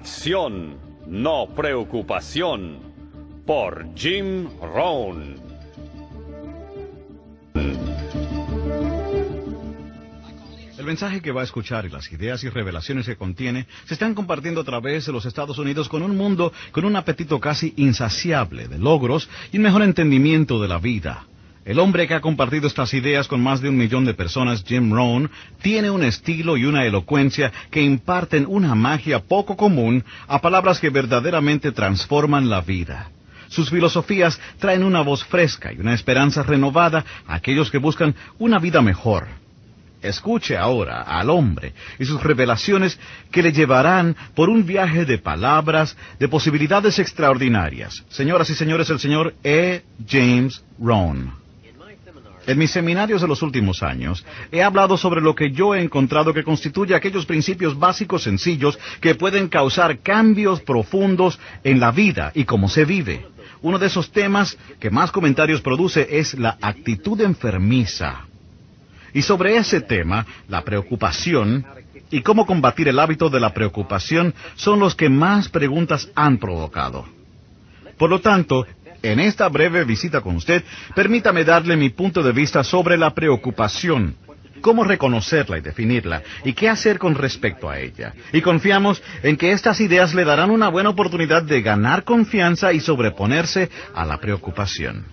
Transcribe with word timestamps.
Acción, 0.00 0.76
no 1.06 1.48
preocupación, 1.54 2.78
por 3.46 3.86
Jim 3.94 4.48
Rohn. 4.60 5.36
El 10.78 10.84
mensaje 10.84 11.20
que 11.20 11.32
va 11.32 11.40
a 11.40 11.44
escuchar 11.44 11.86
y 11.86 11.88
las 11.88 12.12
ideas 12.12 12.44
y 12.44 12.48
revelaciones 12.48 13.06
que 13.06 13.16
contiene 13.16 13.66
se 13.86 13.94
están 13.94 14.14
compartiendo 14.14 14.60
a 14.60 14.64
través 14.64 15.06
de 15.06 15.12
los 15.12 15.26
Estados 15.26 15.58
Unidos 15.58 15.88
con 15.88 16.02
un 16.02 16.16
mundo 16.16 16.52
con 16.70 16.84
un 16.84 16.94
apetito 16.94 17.40
casi 17.40 17.74
insaciable 17.76 18.68
de 18.68 18.78
logros 18.78 19.28
y 19.52 19.56
un 19.56 19.64
mejor 19.64 19.82
entendimiento 19.82 20.60
de 20.60 20.68
la 20.68 20.78
vida. 20.78 21.26
El 21.66 21.80
hombre 21.80 22.06
que 22.06 22.14
ha 22.14 22.20
compartido 22.20 22.68
estas 22.68 22.94
ideas 22.94 23.26
con 23.26 23.42
más 23.42 23.60
de 23.60 23.68
un 23.68 23.76
millón 23.76 24.04
de 24.04 24.14
personas, 24.14 24.62
Jim 24.64 24.92
Rohn, 24.92 25.28
tiene 25.60 25.90
un 25.90 26.04
estilo 26.04 26.56
y 26.56 26.64
una 26.64 26.84
elocuencia 26.84 27.52
que 27.72 27.82
imparten 27.82 28.46
una 28.48 28.76
magia 28.76 29.18
poco 29.18 29.56
común 29.56 30.04
a 30.28 30.40
palabras 30.40 30.78
que 30.78 30.90
verdaderamente 30.90 31.72
transforman 31.72 32.48
la 32.48 32.60
vida. 32.60 33.10
Sus 33.48 33.68
filosofías 33.68 34.40
traen 34.60 34.84
una 34.84 35.00
voz 35.00 35.24
fresca 35.24 35.72
y 35.72 35.80
una 35.80 35.92
esperanza 35.92 36.44
renovada 36.44 37.04
a 37.26 37.34
aquellos 37.34 37.68
que 37.72 37.78
buscan 37.78 38.14
una 38.38 38.60
vida 38.60 38.80
mejor. 38.80 39.26
Escuche 40.02 40.56
ahora 40.56 41.02
al 41.02 41.30
hombre 41.30 41.72
y 41.98 42.04
sus 42.04 42.22
revelaciones 42.22 42.96
que 43.32 43.42
le 43.42 43.50
llevarán 43.50 44.14
por 44.36 44.50
un 44.50 44.66
viaje 44.66 45.04
de 45.04 45.18
palabras, 45.18 45.96
de 46.20 46.28
posibilidades 46.28 47.00
extraordinarias. 47.00 48.04
Señoras 48.08 48.50
y 48.50 48.54
señores, 48.54 48.88
el 48.90 49.00
señor 49.00 49.34
E. 49.42 49.82
James 50.08 50.62
Rohn. 50.78 51.45
En 52.46 52.58
mis 52.58 52.70
seminarios 52.70 53.20
de 53.20 53.28
los 53.28 53.42
últimos 53.42 53.82
años 53.82 54.24
he 54.52 54.62
hablado 54.62 54.96
sobre 54.96 55.20
lo 55.20 55.34
que 55.34 55.50
yo 55.50 55.74
he 55.74 55.82
encontrado 55.82 56.32
que 56.32 56.44
constituye 56.44 56.94
aquellos 56.94 57.26
principios 57.26 57.76
básicos 57.76 58.22
sencillos 58.22 58.78
que 59.00 59.16
pueden 59.16 59.48
causar 59.48 59.98
cambios 59.98 60.60
profundos 60.60 61.40
en 61.64 61.80
la 61.80 61.90
vida 61.90 62.30
y 62.34 62.44
cómo 62.44 62.68
se 62.68 62.84
vive. 62.84 63.26
Uno 63.62 63.78
de 63.78 63.86
esos 63.86 64.12
temas 64.12 64.56
que 64.78 64.90
más 64.90 65.10
comentarios 65.10 65.60
produce 65.60 66.06
es 66.18 66.34
la 66.34 66.56
actitud 66.60 67.20
enfermiza. 67.20 68.26
Y 69.12 69.22
sobre 69.22 69.56
ese 69.56 69.80
tema, 69.80 70.24
la 70.48 70.62
preocupación 70.62 71.64
y 72.10 72.20
cómo 72.20 72.46
combatir 72.46 72.86
el 72.86 72.98
hábito 73.00 73.28
de 73.28 73.40
la 73.40 73.52
preocupación 73.52 74.34
son 74.54 74.78
los 74.78 74.94
que 74.94 75.08
más 75.08 75.48
preguntas 75.48 76.10
han 76.14 76.38
provocado. 76.38 77.06
Por 77.98 78.10
lo 78.10 78.20
tanto, 78.20 78.66
en 79.02 79.20
esta 79.20 79.48
breve 79.48 79.84
visita 79.84 80.20
con 80.20 80.36
usted, 80.36 80.64
permítame 80.94 81.44
darle 81.44 81.76
mi 81.76 81.90
punto 81.90 82.22
de 82.22 82.32
vista 82.32 82.64
sobre 82.64 82.96
la 82.96 83.14
preocupación, 83.14 84.16
cómo 84.60 84.84
reconocerla 84.84 85.58
y 85.58 85.60
definirla, 85.60 86.22
y 86.44 86.52
qué 86.52 86.68
hacer 86.68 86.98
con 86.98 87.14
respecto 87.14 87.70
a 87.70 87.78
ella. 87.78 88.14
Y 88.32 88.40
confiamos 88.40 89.02
en 89.22 89.36
que 89.36 89.52
estas 89.52 89.80
ideas 89.80 90.14
le 90.14 90.24
darán 90.24 90.50
una 90.50 90.68
buena 90.68 90.90
oportunidad 90.90 91.42
de 91.42 91.62
ganar 91.62 92.04
confianza 92.04 92.72
y 92.72 92.80
sobreponerse 92.80 93.70
a 93.94 94.04
la 94.04 94.18
preocupación. 94.18 95.06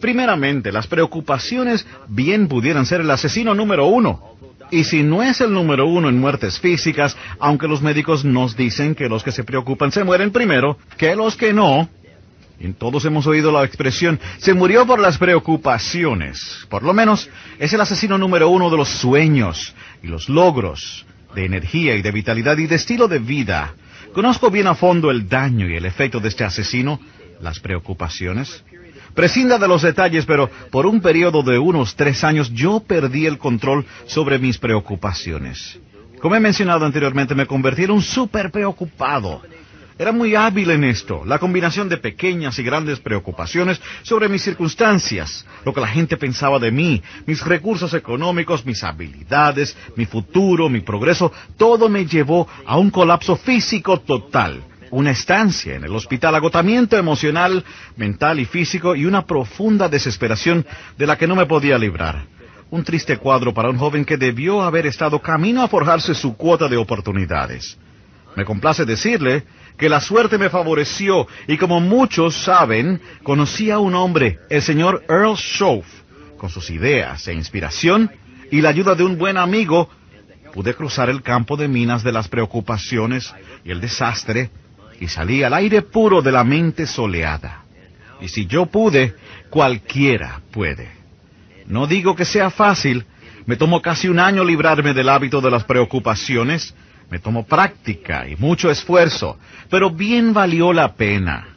Primeramente, 0.00 0.72
las 0.72 0.86
preocupaciones 0.86 1.86
bien 2.08 2.48
pudieran 2.48 2.86
ser 2.86 3.02
el 3.02 3.10
asesino 3.10 3.54
número 3.54 3.86
uno. 3.86 4.30
Y 4.70 4.84
si 4.84 5.02
no 5.02 5.22
es 5.22 5.40
el 5.40 5.52
número 5.52 5.86
uno 5.86 6.08
en 6.08 6.18
muertes 6.18 6.58
físicas, 6.58 7.16
aunque 7.38 7.68
los 7.68 7.82
médicos 7.82 8.24
nos 8.24 8.56
dicen 8.56 8.94
que 8.94 9.08
los 9.08 9.22
que 9.22 9.32
se 9.32 9.44
preocupan 9.44 9.90
se 9.90 10.04
mueren 10.04 10.30
primero, 10.30 10.78
que 10.96 11.16
los 11.16 11.36
que 11.36 11.52
no, 11.52 11.88
y 12.60 12.70
todos 12.74 13.06
hemos 13.06 13.26
oído 13.26 13.50
la 13.50 13.64
expresión, 13.64 14.20
se 14.36 14.52
murió 14.52 14.86
por 14.86 15.00
las 15.00 15.16
preocupaciones. 15.16 16.66
Por 16.68 16.82
lo 16.82 16.92
menos 16.92 17.30
es 17.58 17.72
el 17.72 17.80
asesino 17.80 18.18
número 18.18 18.50
uno 18.50 18.68
de 18.68 18.76
los 18.76 18.90
sueños 18.90 19.74
y 20.02 20.08
los 20.08 20.28
logros, 20.28 21.06
de 21.34 21.46
energía 21.46 21.96
y 21.96 22.02
de 22.02 22.10
vitalidad 22.10 22.58
y 22.58 22.66
de 22.66 22.76
estilo 22.76 23.08
de 23.08 23.18
vida. 23.18 23.74
Conozco 24.12 24.50
bien 24.50 24.66
a 24.66 24.74
fondo 24.74 25.10
el 25.10 25.26
daño 25.26 25.68
y 25.68 25.76
el 25.76 25.86
efecto 25.86 26.20
de 26.20 26.28
este 26.28 26.44
asesino, 26.44 27.00
las 27.40 27.60
preocupaciones. 27.60 28.62
Prescinda 29.14 29.58
de 29.58 29.66
los 29.66 29.82
detalles, 29.82 30.26
pero 30.26 30.50
por 30.70 30.84
un 30.84 31.00
periodo 31.00 31.42
de 31.42 31.58
unos 31.58 31.96
tres 31.96 32.22
años 32.24 32.52
yo 32.52 32.80
perdí 32.80 33.26
el 33.26 33.38
control 33.38 33.86
sobre 34.06 34.38
mis 34.38 34.58
preocupaciones. 34.58 35.80
Como 36.20 36.36
he 36.36 36.40
mencionado 36.40 36.84
anteriormente, 36.84 37.34
me 37.34 37.46
convertí 37.46 37.84
en 37.84 37.92
un 37.92 38.02
súper 38.02 38.50
preocupado. 38.50 39.40
Era 40.00 40.12
muy 40.12 40.34
hábil 40.34 40.70
en 40.70 40.84
esto, 40.84 41.26
la 41.26 41.38
combinación 41.38 41.90
de 41.90 41.98
pequeñas 41.98 42.58
y 42.58 42.62
grandes 42.62 43.00
preocupaciones 43.00 43.82
sobre 44.00 44.30
mis 44.30 44.40
circunstancias, 44.40 45.44
lo 45.62 45.74
que 45.74 45.82
la 45.82 45.88
gente 45.88 46.16
pensaba 46.16 46.58
de 46.58 46.72
mí, 46.72 47.02
mis 47.26 47.44
recursos 47.44 47.92
económicos, 47.92 48.64
mis 48.64 48.82
habilidades, 48.82 49.76
mi 49.96 50.06
futuro, 50.06 50.70
mi 50.70 50.80
progreso, 50.80 51.30
todo 51.58 51.90
me 51.90 52.06
llevó 52.06 52.48
a 52.64 52.78
un 52.78 52.88
colapso 52.88 53.36
físico 53.36 54.00
total, 54.00 54.62
una 54.90 55.10
estancia 55.10 55.74
en 55.74 55.84
el 55.84 55.94
hospital, 55.94 56.34
agotamiento 56.34 56.96
emocional, 56.96 57.62
mental 57.96 58.40
y 58.40 58.46
físico 58.46 58.94
y 58.94 59.04
una 59.04 59.26
profunda 59.26 59.86
desesperación 59.90 60.64
de 60.96 61.06
la 61.06 61.18
que 61.18 61.26
no 61.26 61.36
me 61.36 61.44
podía 61.44 61.76
librar. 61.76 62.24
Un 62.70 62.84
triste 62.84 63.18
cuadro 63.18 63.52
para 63.52 63.68
un 63.68 63.76
joven 63.76 64.06
que 64.06 64.16
debió 64.16 64.62
haber 64.62 64.86
estado 64.86 65.20
camino 65.20 65.62
a 65.62 65.68
forjarse 65.68 66.14
su 66.14 66.38
cuota 66.38 66.68
de 66.68 66.78
oportunidades. 66.78 67.76
Me 68.34 68.46
complace 68.46 68.86
decirle 68.86 69.44
que 69.80 69.88
la 69.88 70.02
suerte 70.02 70.36
me 70.36 70.50
favoreció 70.50 71.26
y 71.48 71.56
como 71.56 71.80
muchos 71.80 72.36
saben, 72.36 73.00
conocí 73.22 73.70
a 73.70 73.78
un 73.78 73.94
hombre, 73.94 74.38
el 74.50 74.60
señor 74.60 75.02
Earl 75.08 75.38
Schoaf, 75.38 75.86
con 76.36 76.50
sus 76.50 76.68
ideas 76.68 77.26
e 77.26 77.32
inspiración 77.32 78.12
y 78.50 78.60
la 78.60 78.68
ayuda 78.68 78.94
de 78.94 79.04
un 79.04 79.16
buen 79.16 79.38
amigo, 79.38 79.88
pude 80.52 80.74
cruzar 80.74 81.08
el 81.08 81.22
campo 81.22 81.56
de 81.56 81.66
minas 81.66 82.02
de 82.02 82.12
las 82.12 82.28
preocupaciones 82.28 83.34
y 83.64 83.70
el 83.70 83.80
desastre 83.80 84.50
y 85.00 85.08
salí 85.08 85.42
al 85.42 85.54
aire 85.54 85.80
puro 85.80 86.20
de 86.20 86.32
la 86.32 86.44
mente 86.44 86.86
soleada. 86.86 87.64
Y 88.20 88.28
si 88.28 88.44
yo 88.44 88.66
pude, 88.66 89.14
cualquiera 89.48 90.42
puede. 90.50 90.90
No 91.66 91.86
digo 91.86 92.14
que 92.14 92.26
sea 92.26 92.50
fácil, 92.50 93.06
me 93.46 93.56
tomó 93.56 93.80
casi 93.80 94.08
un 94.08 94.18
año 94.18 94.44
librarme 94.44 94.92
del 94.92 95.08
hábito 95.08 95.40
de 95.40 95.50
las 95.50 95.64
preocupaciones, 95.64 96.74
me 97.10 97.18
tomó 97.18 97.44
práctica 97.44 98.28
y 98.28 98.36
mucho 98.36 98.70
esfuerzo, 98.70 99.38
pero 99.68 99.90
bien 99.90 100.32
valió 100.32 100.72
la 100.72 100.94
pena. 100.94 101.56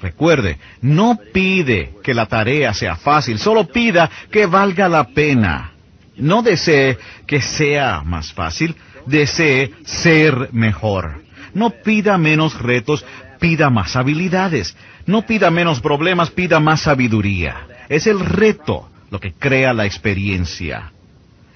Recuerde, 0.00 0.58
no 0.82 1.18
pide 1.32 1.94
que 2.02 2.14
la 2.14 2.26
tarea 2.26 2.72
sea 2.74 2.94
fácil, 2.94 3.38
solo 3.38 3.66
pida 3.66 4.08
que 4.30 4.46
valga 4.46 4.88
la 4.88 5.04
pena. 5.08 5.72
No 6.16 6.42
desee 6.42 6.98
que 7.26 7.40
sea 7.40 8.02
más 8.04 8.32
fácil, 8.32 8.76
desee 9.06 9.72
ser 9.84 10.50
mejor. 10.52 11.22
No 11.54 11.70
pida 11.70 12.18
menos 12.18 12.60
retos, 12.60 13.04
pida 13.40 13.70
más 13.70 13.96
habilidades. 13.96 14.76
No 15.06 15.22
pida 15.22 15.50
menos 15.50 15.80
problemas, 15.80 16.30
pida 16.30 16.60
más 16.60 16.82
sabiduría. 16.82 17.66
Es 17.88 18.06
el 18.06 18.20
reto 18.20 18.90
lo 19.10 19.18
que 19.18 19.32
crea 19.32 19.72
la 19.72 19.86
experiencia. 19.86 20.92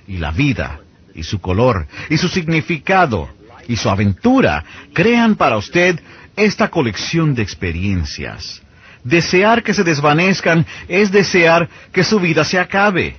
Y 0.08 0.16
la 0.16 0.30
vida 0.30 0.80
y 1.14 1.22
su 1.22 1.40
color, 1.40 1.86
y 2.10 2.18
su 2.18 2.28
significado, 2.28 3.28
y 3.68 3.76
su 3.76 3.88
aventura, 3.88 4.64
crean 4.92 5.36
para 5.36 5.56
usted 5.56 6.00
esta 6.36 6.68
colección 6.68 7.34
de 7.34 7.42
experiencias. 7.42 8.62
Desear 9.04 9.62
que 9.62 9.74
se 9.74 9.84
desvanezcan 9.84 10.66
es 10.88 11.10
desear 11.10 11.68
que 11.92 12.04
su 12.04 12.20
vida 12.20 12.44
se 12.44 12.58
acabe. 12.58 13.16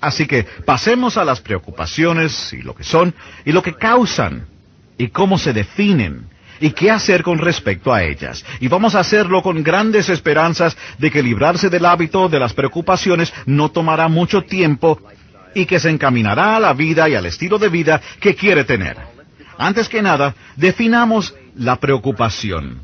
Así 0.00 0.26
que 0.26 0.44
pasemos 0.44 1.16
a 1.16 1.24
las 1.24 1.40
preocupaciones 1.40 2.52
y 2.52 2.62
lo 2.62 2.74
que 2.74 2.84
son, 2.84 3.14
y 3.44 3.52
lo 3.52 3.62
que 3.62 3.74
causan, 3.74 4.46
y 4.98 5.08
cómo 5.08 5.38
se 5.38 5.52
definen, 5.52 6.28
y 6.60 6.70
qué 6.70 6.90
hacer 6.90 7.22
con 7.22 7.38
respecto 7.38 7.92
a 7.92 8.02
ellas. 8.02 8.44
Y 8.60 8.68
vamos 8.68 8.94
a 8.94 9.00
hacerlo 9.00 9.42
con 9.42 9.62
grandes 9.62 10.08
esperanzas 10.08 10.76
de 10.98 11.10
que 11.10 11.22
librarse 11.22 11.70
del 11.70 11.86
hábito 11.86 12.28
de 12.28 12.40
las 12.40 12.52
preocupaciones 12.52 13.32
no 13.46 13.70
tomará 13.70 14.08
mucho 14.08 14.42
tiempo 14.42 15.00
y 15.54 15.66
que 15.66 15.80
se 15.80 15.90
encaminará 15.90 16.56
a 16.56 16.60
la 16.60 16.72
vida 16.72 17.08
y 17.08 17.14
al 17.14 17.26
estilo 17.26 17.58
de 17.58 17.68
vida 17.68 18.00
que 18.20 18.34
quiere 18.34 18.64
tener. 18.64 18.96
Antes 19.58 19.88
que 19.88 20.02
nada, 20.02 20.34
definamos 20.56 21.34
la 21.56 21.76
preocupación. 21.76 22.82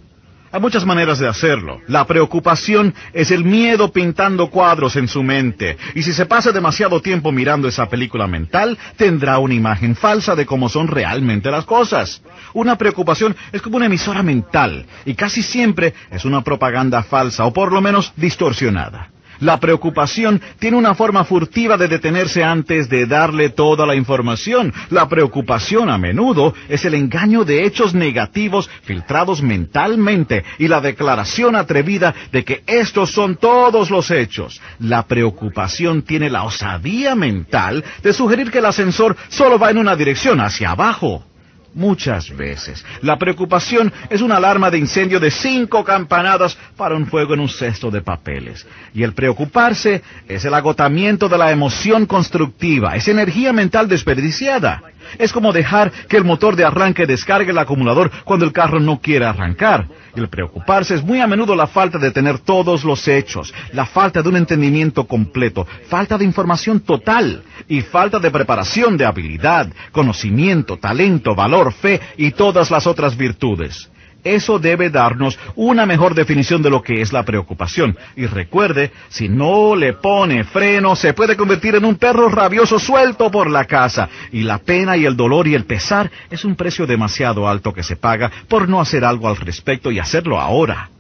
Hay 0.52 0.60
muchas 0.60 0.84
maneras 0.84 1.20
de 1.20 1.28
hacerlo. 1.28 1.80
La 1.86 2.06
preocupación 2.08 2.92
es 3.12 3.30
el 3.30 3.44
miedo 3.44 3.92
pintando 3.92 4.50
cuadros 4.50 4.96
en 4.96 5.06
su 5.06 5.22
mente. 5.22 5.76
Y 5.94 6.02
si 6.02 6.12
se 6.12 6.26
pasa 6.26 6.50
demasiado 6.50 7.00
tiempo 7.00 7.30
mirando 7.30 7.68
esa 7.68 7.88
película 7.88 8.26
mental, 8.26 8.76
tendrá 8.96 9.38
una 9.38 9.54
imagen 9.54 9.94
falsa 9.94 10.34
de 10.34 10.46
cómo 10.46 10.68
son 10.68 10.88
realmente 10.88 11.52
las 11.52 11.66
cosas. 11.66 12.22
Una 12.52 12.76
preocupación 12.76 13.36
es 13.52 13.62
como 13.62 13.76
una 13.76 13.86
emisora 13.86 14.24
mental 14.24 14.86
y 15.04 15.14
casi 15.14 15.42
siempre 15.42 15.94
es 16.10 16.24
una 16.24 16.42
propaganda 16.42 17.04
falsa 17.04 17.46
o 17.46 17.52
por 17.52 17.72
lo 17.72 17.80
menos 17.80 18.12
distorsionada. 18.16 19.10
La 19.40 19.58
preocupación 19.58 20.40
tiene 20.58 20.76
una 20.76 20.94
forma 20.94 21.24
furtiva 21.24 21.76
de 21.76 21.88
detenerse 21.88 22.44
antes 22.44 22.88
de 22.88 23.06
darle 23.06 23.50
toda 23.50 23.86
la 23.86 23.94
información. 23.94 24.72
La 24.90 25.08
preocupación 25.08 25.88
a 25.88 25.98
menudo 25.98 26.54
es 26.68 26.84
el 26.84 26.94
engaño 26.94 27.44
de 27.44 27.64
hechos 27.64 27.94
negativos 27.94 28.70
filtrados 28.82 29.42
mentalmente 29.42 30.44
y 30.58 30.68
la 30.68 30.80
declaración 30.80 31.56
atrevida 31.56 32.14
de 32.32 32.44
que 32.44 32.62
estos 32.66 33.10
son 33.10 33.36
todos 33.36 33.90
los 33.90 34.10
hechos. 34.10 34.60
La 34.78 35.06
preocupación 35.06 36.02
tiene 36.02 36.30
la 36.30 36.44
osadía 36.44 37.14
mental 37.14 37.84
de 38.02 38.12
sugerir 38.12 38.50
que 38.50 38.58
el 38.58 38.66
ascensor 38.66 39.16
solo 39.28 39.58
va 39.58 39.70
en 39.70 39.78
una 39.78 39.96
dirección 39.96 40.40
hacia 40.40 40.70
abajo. 40.70 41.24
Muchas 41.72 42.36
veces. 42.36 42.84
La 43.00 43.16
preocupación 43.16 43.92
es 44.08 44.22
una 44.22 44.36
alarma 44.36 44.70
de 44.70 44.78
incendio 44.78 45.20
de 45.20 45.30
cinco 45.30 45.84
campanadas 45.84 46.58
para 46.76 46.96
un 46.96 47.06
fuego 47.06 47.34
en 47.34 47.40
un 47.40 47.48
cesto 47.48 47.90
de 47.90 48.02
papeles. 48.02 48.66
Y 48.92 49.04
el 49.04 49.12
preocuparse 49.12 50.02
es 50.28 50.44
el 50.44 50.54
agotamiento 50.54 51.28
de 51.28 51.38
la 51.38 51.52
emoción 51.52 52.06
constructiva, 52.06 52.96
es 52.96 53.06
energía 53.06 53.52
mental 53.52 53.88
desperdiciada. 53.88 54.82
Es 55.18 55.32
como 55.32 55.52
dejar 55.52 55.90
que 56.08 56.16
el 56.16 56.24
motor 56.24 56.56
de 56.56 56.64
arranque 56.64 57.06
descargue 57.06 57.50
el 57.50 57.58
acumulador 57.58 58.10
cuando 58.24 58.44
el 58.44 58.52
carro 58.52 58.80
no 58.80 59.00
quiere 59.00 59.26
arrancar. 59.26 59.88
El 60.16 60.28
preocuparse 60.28 60.94
es 60.94 61.04
muy 61.04 61.20
a 61.20 61.26
menudo 61.26 61.54
la 61.54 61.66
falta 61.66 61.98
de 61.98 62.10
tener 62.10 62.38
todos 62.38 62.84
los 62.84 63.06
hechos, 63.06 63.54
la 63.72 63.86
falta 63.86 64.22
de 64.22 64.28
un 64.28 64.36
entendimiento 64.36 65.04
completo, 65.04 65.66
falta 65.88 66.18
de 66.18 66.24
información 66.24 66.80
total 66.80 67.42
y 67.68 67.80
falta 67.82 68.18
de 68.18 68.30
preparación 68.30 68.96
de 68.96 69.06
habilidad, 69.06 69.68
conocimiento, 69.92 70.78
talento, 70.78 71.34
valor, 71.34 71.72
fe 71.72 72.00
y 72.16 72.32
todas 72.32 72.70
las 72.70 72.86
otras 72.86 73.16
virtudes. 73.16 73.90
Eso 74.24 74.58
debe 74.58 74.90
darnos 74.90 75.38
una 75.56 75.86
mejor 75.86 76.14
definición 76.14 76.62
de 76.62 76.70
lo 76.70 76.82
que 76.82 77.00
es 77.00 77.12
la 77.12 77.24
preocupación. 77.24 77.96
Y 78.16 78.26
recuerde, 78.26 78.92
si 79.08 79.28
no 79.28 79.74
le 79.74 79.94
pone 79.94 80.44
freno, 80.44 80.96
se 80.96 81.14
puede 81.14 81.36
convertir 81.36 81.74
en 81.74 81.84
un 81.84 81.96
perro 81.96 82.28
rabioso 82.28 82.78
suelto 82.78 83.30
por 83.30 83.50
la 83.50 83.64
casa. 83.64 84.08
Y 84.32 84.42
la 84.42 84.58
pena 84.58 84.96
y 84.96 85.06
el 85.06 85.16
dolor 85.16 85.48
y 85.48 85.54
el 85.54 85.64
pesar 85.64 86.10
es 86.30 86.44
un 86.44 86.56
precio 86.56 86.86
demasiado 86.86 87.48
alto 87.48 87.72
que 87.72 87.82
se 87.82 87.96
paga 87.96 88.30
por 88.48 88.68
no 88.68 88.80
hacer 88.80 89.04
algo 89.04 89.28
al 89.28 89.36
respecto 89.36 89.90
y 89.90 89.98
hacerlo 89.98 90.40
ahora. 90.40 90.90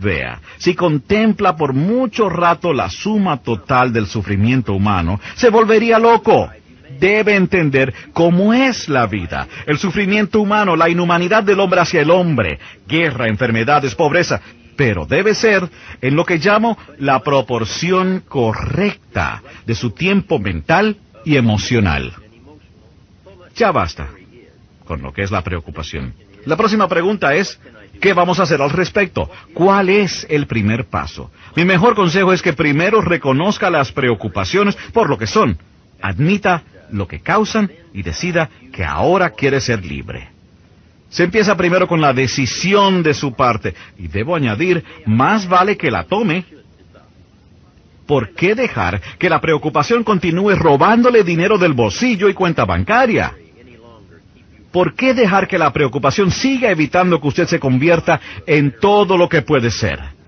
Vea, 0.00 0.40
si 0.56 0.74
contempla 0.74 1.56
por 1.56 1.74
mucho 1.74 2.30
rato 2.30 2.72
la 2.72 2.88
suma 2.88 3.42
total 3.42 3.92
del 3.92 4.06
sufrimiento 4.06 4.72
humano, 4.72 5.20
se 5.34 5.50
volvería 5.50 5.98
loco 5.98 6.50
debe 7.00 7.34
entender 7.34 7.92
cómo 8.12 8.54
es 8.54 8.88
la 8.88 9.06
vida, 9.06 9.48
el 9.66 9.78
sufrimiento 9.78 10.40
humano, 10.40 10.76
la 10.76 10.88
inhumanidad 10.88 11.42
del 11.42 11.58
hombre 11.58 11.80
hacia 11.80 12.02
el 12.02 12.10
hombre, 12.10 12.60
guerra, 12.86 13.26
enfermedades, 13.26 13.94
pobreza, 13.94 14.40
pero 14.76 15.06
debe 15.06 15.34
ser 15.34 15.68
en 16.00 16.14
lo 16.14 16.24
que 16.24 16.38
llamo 16.38 16.78
la 16.98 17.20
proporción 17.20 18.22
correcta 18.28 19.42
de 19.66 19.74
su 19.74 19.90
tiempo 19.90 20.38
mental 20.38 20.96
y 21.24 21.36
emocional. 21.36 22.12
Ya 23.56 23.72
basta 23.72 24.08
con 24.84 25.02
lo 25.02 25.12
que 25.12 25.22
es 25.22 25.30
la 25.30 25.42
preocupación. 25.42 26.14
La 26.46 26.56
próxima 26.56 26.88
pregunta 26.88 27.34
es, 27.34 27.60
¿qué 28.00 28.12
vamos 28.12 28.40
a 28.40 28.44
hacer 28.44 28.62
al 28.62 28.70
respecto? 28.70 29.30
¿Cuál 29.52 29.88
es 29.88 30.26
el 30.30 30.46
primer 30.46 30.86
paso? 30.86 31.30
Mi 31.54 31.64
mejor 31.64 31.94
consejo 31.94 32.32
es 32.32 32.42
que 32.42 32.54
primero 32.54 33.00
reconozca 33.00 33.70
las 33.70 33.92
preocupaciones 33.92 34.76
por 34.92 35.08
lo 35.10 35.18
que 35.18 35.26
son. 35.26 35.58
Admita 36.00 36.62
lo 36.92 37.06
que 37.06 37.20
causan 37.20 37.70
y 37.92 38.02
decida 38.02 38.48
que 38.72 38.84
ahora 38.84 39.30
quiere 39.30 39.60
ser 39.60 39.84
libre. 39.84 40.28
Se 41.08 41.24
empieza 41.24 41.56
primero 41.56 41.88
con 41.88 42.00
la 42.00 42.12
decisión 42.12 43.02
de 43.02 43.14
su 43.14 43.34
parte, 43.34 43.74
y 43.98 44.08
debo 44.08 44.36
añadir, 44.36 44.84
más 45.06 45.48
vale 45.48 45.76
que 45.76 45.90
la 45.90 46.04
tome. 46.04 46.44
¿Por 48.06 48.34
qué 48.34 48.54
dejar 48.54 49.00
que 49.18 49.28
la 49.28 49.40
preocupación 49.40 50.04
continúe 50.04 50.54
robándole 50.54 51.24
dinero 51.24 51.58
del 51.58 51.72
bolsillo 51.72 52.28
y 52.28 52.34
cuenta 52.34 52.64
bancaria? 52.64 53.34
¿Por 54.70 54.94
qué 54.94 55.14
dejar 55.14 55.48
que 55.48 55.58
la 55.58 55.72
preocupación 55.72 56.30
siga 56.30 56.70
evitando 56.70 57.20
que 57.20 57.28
usted 57.28 57.46
se 57.46 57.58
convierta 57.58 58.20
en 58.46 58.76
todo 58.80 59.16
lo 59.16 59.28
que 59.28 59.42
puede 59.42 59.70
ser? 59.70 60.19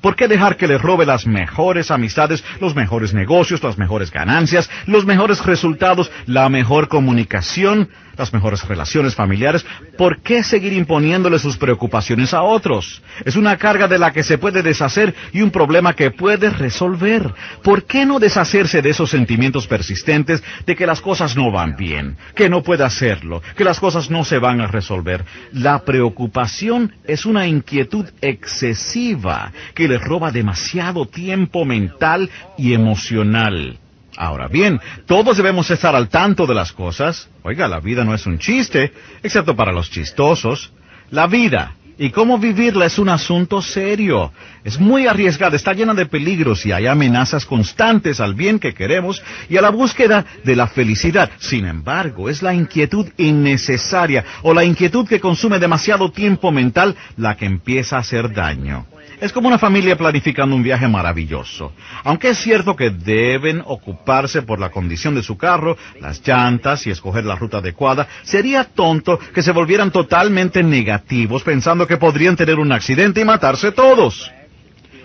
¿Por 0.00 0.16
qué 0.16 0.28
dejar 0.28 0.56
que 0.56 0.66
le 0.66 0.78
robe 0.78 1.06
las 1.06 1.26
mejores 1.26 1.90
amistades, 1.90 2.44
los 2.60 2.74
mejores 2.74 3.14
negocios, 3.14 3.62
las 3.62 3.78
mejores 3.78 4.10
ganancias, 4.10 4.70
los 4.86 5.06
mejores 5.06 5.44
resultados, 5.44 6.10
la 6.26 6.48
mejor 6.48 6.88
comunicación, 6.88 7.88
las 8.16 8.32
mejores 8.32 8.66
relaciones 8.66 9.14
familiares, 9.14 9.64
¿por 9.96 10.20
qué 10.20 10.42
seguir 10.42 10.72
imponiéndole 10.72 11.38
sus 11.38 11.56
preocupaciones 11.56 12.34
a 12.34 12.42
otros? 12.42 13.02
Es 13.24 13.36
una 13.36 13.56
carga 13.56 13.88
de 13.88 13.98
la 13.98 14.12
que 14.12 14.22
se 14.22 14.38
puede 14.38 14.62
deshacer 14.62 15.14
y 15.32 15.42
un 15.42 15.50
problema 15.50 15.94
que 15.94 16.10
puede 16.10 16.50
resolver. 16.50 17.32
¿Por 17.62 17.84
qué 17.84 18.06
no 18.06 18.18
deshacerse 18.18 18.82
de 18.82 18.90
esos 18.90 19.10
sentimientos 19.10 19.66
persistentes 19.66 20.42
de 20.64 20.76
que 20.76 20.86
las 20.86 21.00
cosas 21.00 21.36
no 21.36 21.50
van 21.50 21.76
bien, 21.76 22.16
que 22.34 22.48
no 22.48 22.62
puede 22.62 22.84
hacerlo, 22.84 23.42
que 23.56 23.64
las 23.64 23.80
cosas 23.80 24.10
no 24.10 24.24
se 24.24 24.38
van 24.38 24.60
a 24.60 24.66
resolver? 24.66 25.24
La 25.52 25.84
preocupación 25.84 26.92
es 27.04 27.26
una 27.26 27.46
inquietud 27.46 28.06
excesiva 28.20 29.52
que 29.74 29.88
le 29.88 29.98
roba 29.98 30.30
demasiado 30.30 31.06
tiempo 31.06 31.64
mental 31.64 32.30
y 32.56 32.74
emocional. 32.74 33.78
Ahora 34.16 34.48
bien, 34.48 34.80
todos 35.06 35.36
debemos 35.36 35.70
estar 35.70 35.94
al 35.94 36.08
tanto 36.08 36.46
de 36.46 36.54
las 36.54 36.72
cosas. 36.72 37.28
Oiga, 37.42 37.68
la 37.68 37.80
vida 37.80 38.04
no 38.04 38.14
es 38.14 38.26
un 38.26 38.38
chiste, 38.38 38.92
excepto 39.22 39.54
para 39.54 39.72
los 39.72 39.90
chistosos. 39.90 40.72
La 41.10 41.26
vida 41.26 41.76
y 41.98 42.10
cómo 42.10 42.38
vivirla 42.38 42.86
es 42.86 42.98
un 42.98 43.08
asunto 43.08 43.62
serio. 43.62 44.32
Es 44.64 44.78
muy 44.78 45.06
arriesgada, 45.06 45.56
está 45.56 45.72
llena 45.72 45.94
de 45.94 46.06
peligros 46.06 46.66
y 46.66 46.72
hay 46.72 46.86
amenazas 46.86 47.46
constantes 47.46 48.20
al 48.20 48.34
bien 48.34 48.58
que 48.58 48.74
queremos 48.74 49.22
y 49.48 49.56
a 49.56 49.62
la 49.62 49.70
búsqueda 49.70 50.24
de 50.44 50.56
la 50.56 50.66
felicidad. 50.66 51.30
Sin 51.38 51.66
embargo, 51.66 52.28
es 52.28 52.42
la 52.42 52.54
inquietud 52.54 53.06
innecesaria 53.16 54.24
o 54.42 54.52
la 54.52 54.64
inquietud 54.64 55.06
que 55.08 55.20
consume 55.20 55.58
demasiado 55.58 56.10
tiempo 56.10 56.52
mental 56.52 56.96
la 57.16 57.36
que 57.36 57.46
empieza 57.46 57.96
a 57.96 58.00
hacer 58.00 58.32
daño. 58.32 58.86
Es 59.20 59.32
como 59.32 59.48
una 59.48 59.58
familia 59.58 59.96
planificando 59.96 60.54
un 60.54 60.62
viaje 60.62 60.86
maravilloso. 60.88 61.72
Aunque 62.04 62.30
es 62.30 62.38
cierto 62.38 62.76
que 62.76 62.90
deben 62.90 63.62
ocuparse 63.64 64.42
por 64.42 64.60
la 64.60 64.70
condición 64.70 65.14
de 65.14 65.22
su 65.22 65.38
carro, 65.38 65.78
las 66.00 66.26
llantas 66.26 66.86
y 66.86 66.90
escoger 66.90 67.24
la 67.24 67.36
ruta 67.36 67.58
adecuada, 67.58 68.06
sería 68.22 68.64
tonto 68.64 69.18
que 69.18 69.42
se 69.42 69.52
volvieran 69.52 69.90
totalmente 69.90 70.62
negativos 70.62 71.42
pensando 71.42 71.86
que 71.86 71.96
podrían 71.96 72.36
tener 72.36 72.58
un 72.58 72.72
accidente 72.72 73.20
y 73.20 73.24
matarse 73.24 73.72
todos. 73.72 74.30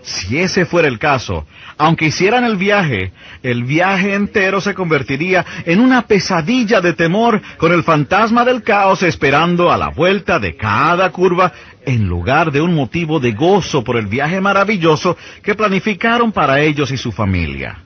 Si 0.04 0.40
ese 0.40 0.66
fuera 0.66 0.88
el 0.88 0.98
caso, 0.98 1.46
aunque 1.78 2.06
hicieran 2.06 2.44
el 2.44 2.58
viaje, 2.58 3.12
el 3.44 3.64
viaje 3.64 4.16
entero 4.16 4.60
se 4.60 4.74
convertiría 4.74 5.46
en 5.66 5.80
una 5.80 6.04
pesadilla 6.04 6.82
de 6.82 6.94
temor 6.94 7.42
con 7.58 7.72
el 7.72 7.84
fantasma 7.84 8.44
del 8.44 8.64
caos 8.64 9.04
esperando 9.04 9.72
a 9.72 9.78
la 9.78 9.90
vuelta 9.90 10.40
de 10.40 10.56
cada 10.56 11.12
curva 11.12 11.54
en 11.86 12.08
lugar 12.08 12.52
de 12.52 12.62
un 12.62 12.74
motivo 12.74 13.20
de 13.20 13.32
gozo 13.34 13.84
por 13.84 13.96
el 13.96 14.08
viaje 14.08 14.42
maravilloso 14.42 15.18
que 15.44 15.56
planificaron 15.56 16.32
para 16.32 16.62
ellos 16.62 16.92
y 16.92 16.98
su 16.98 17.12
familia. 17.12 17.80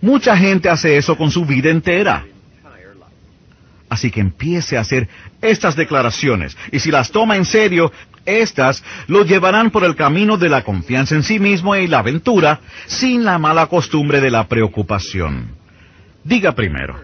Mucha 0.00 0.36
gente 0.36 0.68
hace 0.68 0.96
eso 0.96 1.16
con 1.16 1.30
su 1.30 1.44
vida 1.44 1.70
entera. 1.70 2.24
Así 3.92 4.10
que 4.10 4.20
empiece 4.20 4.78
a 4.78 4.80
hacer 4.80 5.06
estas 5.42 5.76
declaraciones 5.76 6.56
y 6.70 6.78
si 6.78 6.90
las 6.90 7.10
toma 7.10 7.36
en 7.36 7.44
serio, 7.44 7.92
estas 8.24 8.82
lo 9.06 9.22
llevarán 9.22 9.70
por 9.70 9.84
el 9.84 9.96
camino 9.96 10.38
de 10.38 10.48
la 10.48 10.64
confianza 10.64 11.14
en 11.14 11.22
sí 11.22 11.38
mismo 11.38 11.76
y 11.76 11.86
la 11.86 11.98
aventura 11.98 12.60
sin 12.86 13.22
la 13.22 13.38
mala 13.38 13.66
costumbre 13.66 14.22
de 14.22 14.30
la 14.30 14.48
preocupación. 14.48 15.56
Diga 16.24 16.52
primero, 16.52 16.98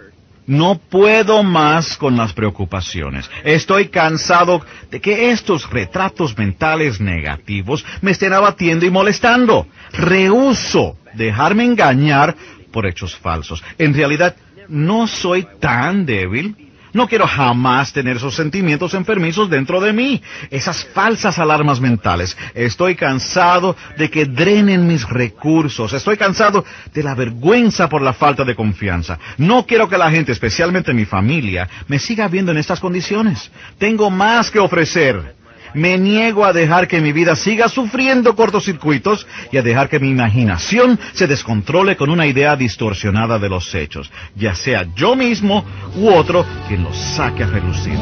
no 0.46 0.78
puedo 0.78 1.42
más 1.42 1.98
con 1.98 2.16
las 2.16 2.32
preocupaciones. 2.32 3.30
Estoy 3.44 3.88
cansado 3.88 4.62
de 4.90 4.98
que 5.02 5.30
estos 5.30 5.68
retratos 5.68 6.38
mentales 6.38 7.02
negativos 7.02 7.84
me 8.00 8.12
estén 8.12 8.32
abatiendo 8.32 8.86
y 8.86 8.90
molestando. 8.90 9.66
Rehuso 9.92 10.96
dejarme 11.12 11.64
engañar 11.64 12.34
por 12.72 12.86
hechos 12.86 13.14
falsos. 13.14 13.62
En 13.76 13.92
realidad, 13.92 14.36
no 14.68 15.06
soy 15.06 15.46
tan 15.60 16.06
débil 16.06 16.67
no 16.98 17.08
quiero 17.08 17.28
jamás 17.28 17.92
tener 17.92 18.16
esos 18.16 18.34
sentimientos 18.34 18.92
enfermizos 18.92 19.48
dentro 19.48 19.80
de 19.80 19.92
mí, 19.92 20.20
esas 20.50 20.84
falsas 20.84 21.38
alarmas 21.38 21.80
mentales. 21.80 22.36
Estoy 22.54 22.96
cansado 22.96 23.76
de 23.96 24.10
que 24.10 24.26
drenen 24.26 24.86
mis 24.86 25.08
recursos. 25.08 25.92
Estoy 25.92 26.16
cansado 26.16 26.64
de 26.92 27.02
la 27.04 27.14
vergüenza 27.14 27.88
por 27.88 28.02
la 28.02 28.12
falta 28.12 28.44
de 28.44 28.56
confianza. 28.56 29.16
No 29.38 29.64
quiero 29.64 29.88
que 29.88 29.96
la 29.96 30.10
gente, 30.10 30.32
especialmente 30.32 30.92
mi 30.92 31.04
familia, 31.04 31.68
me 31.86 32.00
siga 32.00 32.26
viendo 32.26 32.50
en 32.50 32.58
estas 32.58 32.80
condiciones. 32.80 33.50
Tengo 33.78 34.10
más 34.10 34.50
que 34.50 34.58
ofrecer. 34.58 35.37
Me 35.74 35.98
niego 35.98 36.44
a 36.44 36.52
dejar 36.52 36.88
que 36.88 37.00
mi 37.00 37.12
vida 37.12 37.36
siga 37.36 37.68
sufriendo 37.68 38.34
cortocircuitos 38.34 39.26
y 39.52 39.56
a 39.56 39.62
dejar 39.62 39.88
que 39.88 40.00
mi 40.00 40.10
imaginación 40.10 40.98
se 41.12 41.26
descontrole 41.26 41.96
con 41.96 42.10
una 42.10 42.26
idea 42.26 42.56
distorsionada 42.56 43.38
de 43.38 43.48
los 43.48 43.74
hechos, 43.74 44.10
ya 44.34 44.54
sea 44.54 44.86
yo 44.94 45.14
mismo 45.16 45.64
u 45.96 46.08
otro 46.08 46.44
quien 46.66 46.84
los 46.84 46.96
saque 46.96 47.44
a 47.44 47.46
relucir. 47.46 47.98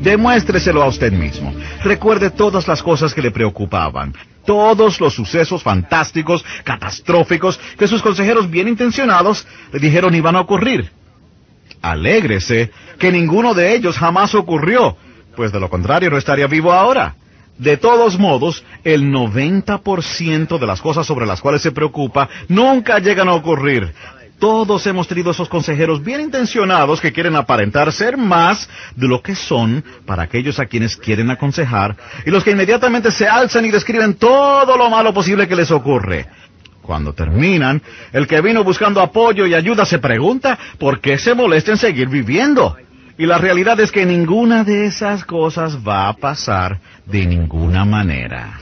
Demuéstreselo 0.00 0.82
a 0.82 0.86
usted 0.86 1.12
mismo. 1.12 1.52
Recuerde 1.84 2.30
todas 2.30 2.66
las 2.66 2.82
cosas 2.82 3.12
que 3.12 3.20
le 3.20 3.30
preocupaban, 3.30 4.14
todos 4.48 4.98
los 4.98 5.12
sucesos 5.12 5.62
fantásticos, 5.62 6.42
catastróficos, 6.64 7.60
que 7.78 7.86
sus 7.86 8.00
consejeros 8.00 8.48
bien 8.48 8.66
intencionados 8.66 9.46
le 9.70 9.78
dijeron 9.78 10.14
iban 10.14 10.36
a 10.36 10.40
ocurrir. 10.40 10.90
Alégrese 11.82 12.70
que 12.98 13.12
ninguno 13.12 13.52
de 13.52 13.74
ellos 13.74 13.98
jamás 13.98 14.34
ocurrió, 14.34 14.96
pues 15.36 15.52
de 15.52 15.60
lo 15.60 15.68
contrario 15.68 16.08
no 16.08 16.16
estaría 16.16 16.46
vivo 16.46 16.72
ahora. 16.72 17.16
De 17.58 17.76
todos 17.76 18.18
modos, 18.18 18.64
el 18.84 19.12
90% 19.12 20.58
de 20.58 20.66
las 20.66 20.80
cosas 20.80 21.06
sobre 21.06 21.26
las 21.26 21.42
cuales 21.42 21.60
se 21.60 21.72
preocupa 21.72 22.30
nunca 22.48 23.00
llegan 23.00 23.28
a 23.28 23.34
ocurrir. 23.34 23.92
Todos 24.38 24.86
hemos 24.86 25.08
tenido 25.08 25.32
esos 25.32 25.48
consejeros 25.48 26.02
bien 26.02 26.20
intencionados 26.20 27.00
que 27.00 27.12
quieren 27.12 27.34
aparentar 27.34 27.92
ser 27.92 28.16
más 28.16 28.68
de 28.94 29.08
lo 29.08 29.20
que 29.20 29.34
son 29.34 29.84
para 30.06 30.22
aquellos 30.22 30.60
a 30.60 30.66
quienes 30.66 30.96
quieren 30.96 31.30
aconsejar 31.30 31.96
y 32.24 32.30
los 32.30 32.44
que 32.44 32.52
inmediatamente 32.52 33.10
se 33.10 33.26
alzan 33.26 33.64
y 33.64 33.70
describen 33.70 34.14
todo 34.14 34.76
lo 34.76 34.90
malo 34.90 35.12
posible 35.12 35.48
que 35.48 35.56
les 35.56 35.72
ocurre. 35.72 36.26
Cuando 36.82 37.12
terminan, 37.12 37.82
el 38.12 38.26
que 38.26 38.40
vino 38.40 38.62
buscando 38.62 39.00
apoyo 39.00 39.44
y 39.44 39.54
ayuda 39.54 39.84
se 39.84 39.98
pregunta 39.98 40.56
por 40.78 41.00
qué 41.00 41.18
se 41.18 41.34
molesta 41.34 41.72
en 41.72 41.76
seguir 41.76 42.08
viviendo. 42.08 42.76
Y 43.18 43.26
la 43.26 43.38
realidad 43.38 43.80
es 43.80 43.90
que 43.90 44.06
ninguna 44.06 44.62
de 44.62 44.86
esas 44.86 45.24
cosas 45.24 45.78
va 45.86 46.08
a 46.08 46.12
pasar 46.12 46.78
de 47.04 47.26
ninguna 47.26 47.84
manera. 47.84 48.60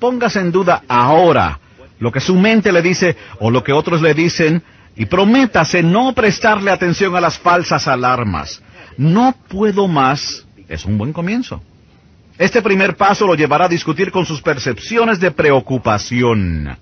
Póngase 0.00 0.40
en 0.40 0.50
duda 0.50 0.82
ahora 0.88 1.60
lo 1.98 2.12
que 2.12 2.20
su 2.20 2.36
mente 2.36 2.72
le 2.72 2.82
dice 2.82 3.16
o 3.40 3.50
lo 3.50 3.62
que 3.62 3.72
otros 3.72 4.02
le 4.02 4.14
dicen, 4.14 4.62
y 4.96 5.06
prométase 5.06 5.82
no 5.82 6.12
prestarle 6.12 6.70
atención 6.70 7.14
a 7.16 7.20
las 7.20 7.38
falsas 7.38 7.86
alarmas. 7.86 8.62
No 8.96 9.34
puedo 9.48 9.86
más 9.86 10.44
es 10.68 10.84
un 10.84 10.98
buen 10.98 11.12
comienzo. 11.12 11.62
Este 12.36 12.62
primer 12.62 12.96
paso 12.96 13.26
lo 13.26 13.34
llevará 13.34 13.64
a 13.64 13.68
discutir 13.68 14.12
con 14.12 14.24
sus 14.24 14.40
percepciones 14.40 15.18
de 15.18 15.30
preocupación. 15.30 16.76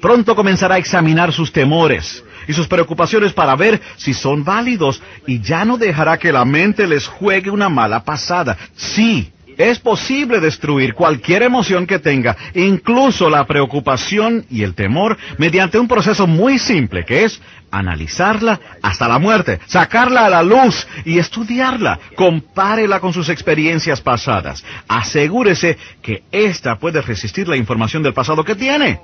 Pronto 0.00 0.34
comenzará 0.34 0.76
a 0.76 0.78
examinar 0.78 1.32
sus 1.32 1.52
temores 1.52 2.24
y 2.48 2.54
sus 2.54 2.66
preocupaciones 2.66 3.32
para 3.32 3.54
ver 3.54 3.80
si 3.96 4.14
son 4.14 4.42
válidos 4.42 5.02
y 5.26 5.40
ya 5.40 5.64
no 5.64 5.76
dejará 5.76 6.18
que 6.18 6.32
la 6.32 6.44
mente 6.44 6.86
les 6.86 7.06
juegue 7.06 7.50
una 7.50 7.68
mala 7.68 8.02
pasada. 8.02 8.56
Sí, 8.74 9.30
es 9.60 9.78
posible 9.78 10.40
destruir 10.40 10.94
cualquier 10.94 11.42
emoción 11.42 11.86
que 11.86 11.98
tenga, 11.98 12.36
incluso 12.54 13.28
la 13.28 13.46
preocupación 13.46 14.46
y 14.50 14.62
el 14.62 14.74
temor, 14.74 15.18
mediante 15.36 15.78
un 15.78 15.86
proceso 15.86 16.26
muy 16.26 16.58
simple 16.58 17.04
que 17.04 17.24
es 17.24 17.40
analizarla 17.70 18.60
hasta 18.82 19.06
la 19.06 19.18
muerte, 19.18 19.60
sacarla 19.66 20.26
a 20.26 20.30
la 20.30 20.42
luz 20.42 20.86
y 21.04 21.18
estudiarla. 21.18 21.98
Compárela 22.16 23.00
con 23.00 23.12
sus 23.12 23.28
experiencias 23.28 24.00
pasadas. 24.00 24.64
Asegúrese 24.88 25.78
que 26.02 26.24
ésta 26.32 26.78
puede 26.78 27.00
resistir 27.02 27.48
la 27.48 27.56
información 27.56 28.02
del 28.02 28.14
pasado 28.14 28.44
que 28.44 28.54
tiene. 28.54 29.00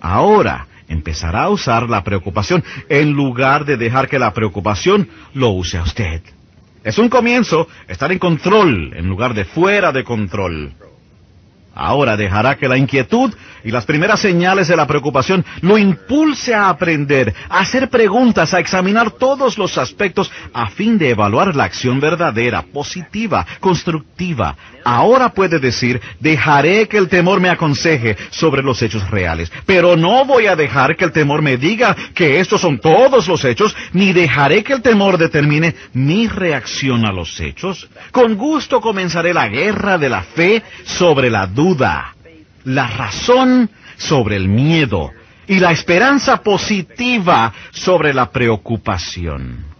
Ahora 0.00 0.66
empezará 0.88 1.44
a 1.44 1.48
usar 1.50 1.88
la 1.88 2.04
preocupación 2.04 2.62
en 2.88 3.12
lugar 3.12 3.64
de 3.64 3.76
dejar 3.76 4.08
que 4.08 4.18
la 4.18 4.32
preocupación 4.32 5.08
lo 5.34 5.50
use 5.50 5.78
a 5.78 5.82
usted. 5.82 6.22
Es 6.86 6.98
un 6.98 7.08
comienzo 7.08 7.66
estar 7.88 8.12
en 8.12 8.20
control 8.20 8.92
en 8.94 9.08
lugar 9.08 9.34
de 9.34 9.44
fuera 9.44 9.90
de 9.90 10.04
control. 10.04 10.72
Ahora 11.76 12.16
dejará 12.16 12.56
que 12.56 12.68
la 12.68 12.78
inquietud 12.78 13.34
y 13.62 13.70
las 13.70 13.84
primeras 13.84 14.20
señales 14.20 14.68
de 14.68 14.76
la 14.76 14.86
preocupación 14.86 15.44
lo 15.60 15.76
impulse 15.76 16.54
a 16.54 16.70
aprender, 16.70 17.34
a 17.50 17.58
hacer 17.58 17.90
preguntas, 17.90 18.54
a 18.54 18.60
examinar 18.60 19.10
todos 19.10 19.58
los 19.58 19.76
aspectos 19.76 20.32
a 20.54 20.70
fin 20.70 20.96
de 20.96 21.10
evaluar 21.10 21.54
la 21.54 21.64
acción 21.64 22.00
verdadera, 22.00 22.62
positiva, 22.62 23.46
constructiva. 23.60 24.56
Ahora 24.84 25.30
puede 25.30 25.58
decir, 25.58 26.00
dejaré 26.18 26.88
que 26.88 26.96
el 26.96 27.08
temor 27.08 27.40
me 27.40 27.50
aconseje 27.50 28.16
sobre 28.30 28.62
los 28.62 28.80
hechos 28.80 29.10
reales, 29.10 29.52
pero 29.66 29.96
no 29.96 30.24
voy 30.24 30.46
a 30.46 30.56
dejar 30.56 30.96
que 30.96 31.04
el 31.04 31.12
temor 31.12 31.42
me 31.42 31.58
diga 31.58 31.94
que 32.14 32.40
estos 32.40 32.62
son 32.62 32.78
todos 32.78 33.28
los 33.28 33.44
hechos, 33.44 33.76
ni 33.92 34.14
dejaré 34.14 34.64
que 34.64 34.72
el 34.72 34.80
temor 34.80 35.18
determine 35.18 35.74
mi 35.92 36.26
reacción 36.26 37.04
a 37.04 37.12
los 37.12 37.38
hechos. 37.40 37.90
Con 38.12 38.36
gusto 38.36 38.80
comenzaré 38.80 39.34
la 39.34 39.48
guerra 39.48 39.98
de 39.98 40.08
la 40.08 40.22
fe 40.22 40.62
sobre 40.84 41.28
la 41.28 41.46
duda 41.46 41.65
la 41.74 42.86
razón 42.88 43.70
sobre 43.96 44.36
el 44.36 44.48
miedo 44.48 45.10
y 45.46 45.58
la 45.58 45.72
esperanza 45.72 46.42
positiva 46.42 47.52
sobre 47.70 48.12
la 48.12 48.30
preocupación. 48.30 49.75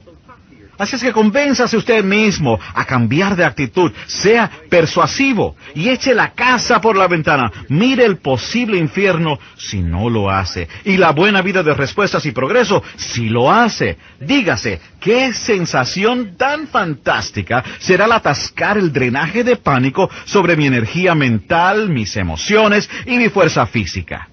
Así 0.79 0.97
es 0.97 1.03
que 1.03 1.13
convénzase 1.13 1.77
usted 1.77 2.05
mismo 2.05 2.59
a 2.75 2.85
cambiar 2.85 3.37
de 3.37 3.45
actitud, 3.45 3.93
sea 4.07 4.51
persuasivo 4.69 5.57
y 5.75 5.89
eche 5.89 6.15
la 6.15 6.33
casa 6.33 6.81
por 6.81 6.97
la 6.97 7.09
ventana. 7.09 7.51
Mire 7.69 8.05
el 8.05 8.19
posible 8.19 8.79
infierno 8.79 9.39
si 9.57 9.81
no 9.81 10.11
lo 10.11 10.31
hace 10.31 10.69
y 10.85 10.97
la 10.97 11.13
buena 11.13 11.43
vida 11.43 11.63
de 11.63 11.75
respuestas 11.75 12.27
y 12.27 12.33
progreso 12.33 12.83
si 12.97 13.29
lo 13.29 13.51
hace. 13.51 13.97
Dígase, 14.21 14.81
qué 15.01 15.33
sensación 15.33 16.37
tan 16.37 16.67
fantástica 16.69 17.65
será 17.79 18.05
el 18.05 18.13
atascar 18.13 18.79
el 18.79 18.93
drenaje 18.93 19.45
de 19.45 19.57
pánico 19.57 20.11
sobre 20.25 20.57
mi 20.57 20.67
energía 20.67 21.15
mental, 21.15 21.89
mis 21.89 22.17
emociones 22.17 22.91
y 23.07 23.17
mi 23.17 23.29
fuerza 23.29 23.67
física. 23.67 24.29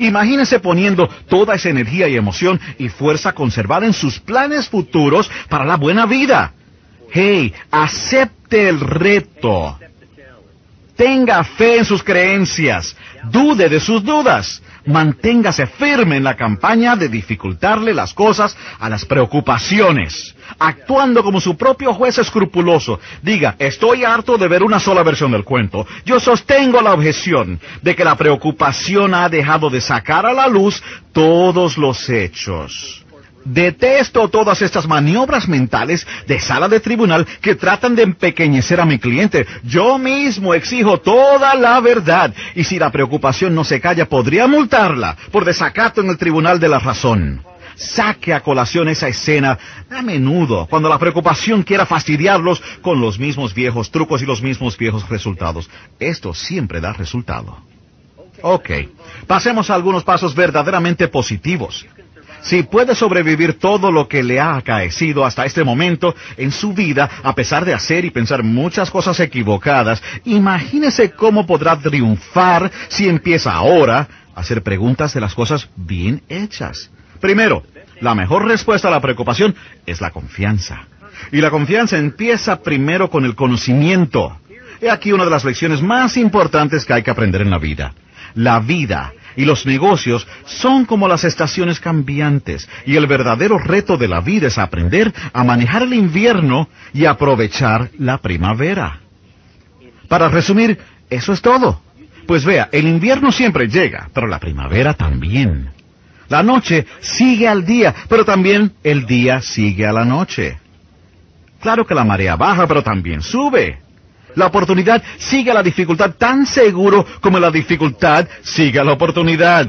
Imagínese 0.00 0.60
poniendo 0.60 1.08
toda 1.28 1.54
esa 1.54 1.68
energía 1.68 2.08
y 2.08 2.16
emoción 2.16 2.60
y 2.78 2.88
fuerza 2.88 3.32
conservada 3.32 3.86
en 3.86 3.92
sus 3.92 4.18
planes 4.18 4.68
futuros 4.68 5.30
para 5.48 5.64
la 5.64 5.76
buena 5.76 6.06
vida. 6.06 6.52
Hey, 7.12 7.52
acepte 7.70 8.68
el 8.68 8.80
reto. 8.80 9.78
Tenga 10.96 11.44
fe 11.44 11.78
en 11.78 11.84
sus 11.84 12.02
creencias. 12.02 12.96
Dude 13.30 13.68
de 13.68 13.80
sus 13.80 14.02
dudas. 14.02 14.62
Manténgase 14.86 15.66
firme 15.66 16.16
en 16.16 16.24
la 16.24 16.36
campaña 16.36 16.96
de 16.96 17.08
dificultarle 17.08 17.92
las 17.92 18.14
cosas 18.14 18.56
a 18.78 18.88
las 18.88 19.04
preocupaciones, 19.04 20.34
actuando 20.60 21.24
como 21.24 21.40
su 21.40 21.56
propio 21.56 21.92
juez 21.94 22.18
escrupuloso. 22.18 23.00
Diga, 23.22 23.56
estoy 23.58 24.04
harto 24.04 24.38
de 24.38 24.46
ver 24.46 24.62
una 24.62 24.78
sola 24.78 25.02
versión 25.02 25.32
del 25.32 25.42
cuento. 25.42 25.86
Yo 26.04 26.20
sostengo 26.20 26.80
la 26.82 26.92
objeción 26.92 27.58
de 27.82 27.96
que 27.96 28.04
la 28.04 28.16
preocupación 28.16 29.14
ha 29.14 29.28
dejado 29.28 29.70
de 29.70 29.80
sacar 29.80 30.26
a 30.26 30.32
la 30.32 30.46
luz 30.46 30.82
todos 31.12 31.78
los 31.78 32.08
hechos. 32.08 33.04
Detesto 33.44 34.28
todas 34.28 34.60
estas 34.60 34.86
maniobras 34.86 35.48
mentales 35.48 36.06
de 36.26 36.40
sala 36.40 36.68
de 36.68 36.78
tribunal 36.78 37.26
que 37.40 37.54
tratan 37.54 37.96
de 37.96 38.02
empequeñecer 38.02 38.80
a 38.80 38.84
mi 38.84 38.98
cliente. 38.98 39.46
Yo 39.64 39.98
mismo 39.98 40.52
exijo 40.52 40.98
toda 40.98 41.54
la 41.54 41.80
verdad 41.80 42.34
y 42.54 42.64
si 42.64 42.78
la 42.78 42.90
preocupación 42.90 43.54
no 43.54 43.64
se 43.64 43.80
calla 43.80 44.06
podría 44.06 44.46
multarla 44.46 45.16
por 45.32 45.46
desacato 45.46 46.02
en 46.02 46.10
el 46.10 46.18
tribunal 46.18 46.60
de 46.60 46.68
la 46.68 46.78
razón. 46.78 47.49
Saque 47.76 48.34
a 48.34 48.40
colación 48.40 48.88
esa 48.88 49.08
escena 49.08 49.58
a 49.90 50.02
menudo, 50.02 50.66
cuando 50.66 50.88
la 50.88 50.98
preocupación 50.98 51.62
quiera 51.62 51.86
fastidiarlos 51.86 52.62
con 52.82 53.00
los 53.00 53.18
mismos 53.18 53.54
viejos 53.54 53.90
trucos 53.90 54.22
y 54.22 54.26
los 54.26 54.42
mismos 54.42 54.76
viejos 54.76 55.08
resultados. 55.08 55.70
Esto 55.98 56.34
siempre 56.34 56.80
da 56.80 56.92
resultado. 56.92 57.58
Ok, 58.42 58.70
pasemos 59.26 59.70
a 59.70 59.74
algunos 59.74 60.04
pasos 60.04 60.34
verdaderamente 60.34 61.08
positivos. 61.08 61.86
Si 62.42 62.62
puede 62.62 62.94
sobrevivir 62.94 63.58
todo 63.58 63.92
lo 63.92 64.08
que 64.08 64.22
le 64.22 64.40
ha 64.40 64.56
acaecido 64.56 65.24
hasta 65.24 65.44
este 65.44 65.62
momento 65.62 66.14
en 66.38 66.52
su 66.52 66.72
vida, 66.72 67.08
a 67.22 67.34
pesar 67.34 67.64
de 67.64 67.74
hacer 67.74 68.04
y 68.04 68.10
pensar 68.10 68.42
muchas 68.42 68.90
cosas 68.90 69.20
equivocadas, 69.20 70.02
imagínese 70.24 71.10
cómo 71.10 71.46
podrá 71.46 71.78
triunfar 71.78 72.70
si 72.88 73.08
empieza 73.08 73.52
ahora 73.52 74.08
a 74.34 74.40
hacer 74.40 74.62
preguntas 74.62 75.12
de 75.12 75.20
las 75.20 75.34
cosas 75.34 75.68
bien 75.76 76.22
hechas. 76.28 76.90
Primero, 77.20 77.62
la 78.00 78.14
mejor 78.14 78.46
respuesta 78.46 78.88
a 78.88 78.90
la 78.90 79.00
preocupación 79.00 79.54
es 79.86 80.00
la 80.00 80.10
confianza. 80.10 80.86
Y 81.32 81.40
la 81.40 81.50
confianza 81.50 81.98
empieza 81.98 82.62
primero 82.62 83.10
con 83.10 83.24
el 83.24 83.34
conocimiento. 83.34 84.38
He 84.80 84.90
aquí 84.90 85.12
una 85.12 85.24
de 85.24 85.30
las 85.30 85.44
lecciones 85.44 85.82
más 85.82 86.16
importantes 86.16 86.84
que 86.84 86.94
hay 86.94 87.02
que 87.02 87.10
aprender 87.10 87.42
en 87.42 87.50
la 87.50 87.58
vida. 87.58 87.92
La 88.34 88.60
vida 88.60 89.12
y 89.36 89.44
los 89.44 89.66
negocios 89.66 90.26
son 90.46 90.86
como 90.86 91.08
las 91.08 91.24
estaciones 91.24 91.80
cambiantes, 91.80 92.68
y 92.86 92.96
el 92.96 93.06
verdadero 93.06 93.58
reto 93.58 93.96
de 93.96 94.08
la 94.08 94.20
vida 94.20 94.48
es 94.48 94.58
aprender 94.58 95.12
a 95.32 95.44
manejar 95.44 95.82
el 95.82 95.94
invierno 95.94 96.68
y 96.92 97.04
aprovechar 97.04 97.90
la 97.98 98.18
primavera. 98.18 99.00
Para 100.08 100.28
resumir, 100.28 100.78
eso 101.08 101.32
es 101.32 101.40
todo. 101.40 101.80
Pues 102.26 102.44
vea, 102.44 102.68
el 102.72 102.86
invierno 102.86 103.32
siempre 103.32 103.68
llega, 103.68 104.08
pero 104.12 104.26
la 104.26 104.38
primavera 104.38 104.94
también. 104.94 105.70
La 106.30 106.44
noche 106.44 106.86
sigue 107.00 107.48
al 107.48 107.66
día, 107.66 107.92
pero 108.08 108.24
también 108.24 108.72
el 108.84 109.04
día 109.04 109.42
sigue 109.42 109.84
a 109.84 109.92
la 109.92 110.04
noche. 110.04 110.58
Claro 111.60 111.84
que 111.84 111.94
la 111.94 112.04
marea 112.04 112.36
baja, 112.36 112.68
pero 112.68 112.82
también 112.82 113.20
sube. 113.20 113.80
La 114.36 114.46
oportunidad 114.46 115.02
sigue 115.18 115.50
a 115.50 115.54
la 115.54 115.62
dificultad 115.62 116.14
tan 116.14 116.46
seguro 116.46 117.04
como 117.20 117.40
la 117.40 117.50
dificultad 117.50 118.28
sigue 118.42 118.78
a 118.78 118.84
la 118.84 118.92
oportunidad. 118.92 119.68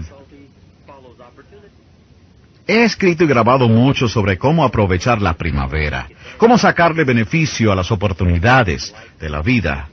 He 2.67 2.83
escrito 2.83 3.23
y 3.23 3.27
grabado 3.27 3.67
mucho 3.67 4.07
sobre 4.07 4.37
cómo 4.37 4.63
aprovechar 4.63 5.19
la 5.19 5.33
primavera, 5.33 6.07
cómo 6.37 6.59
sacarle 6.59 7.03
beneficio 7.03 7.71
a 7.71 7.75
las 7.75 7.91
oportunidades 7.91 8.93
de 9.19 9.29
la 9.29 9.41
vida. 9.41 9.89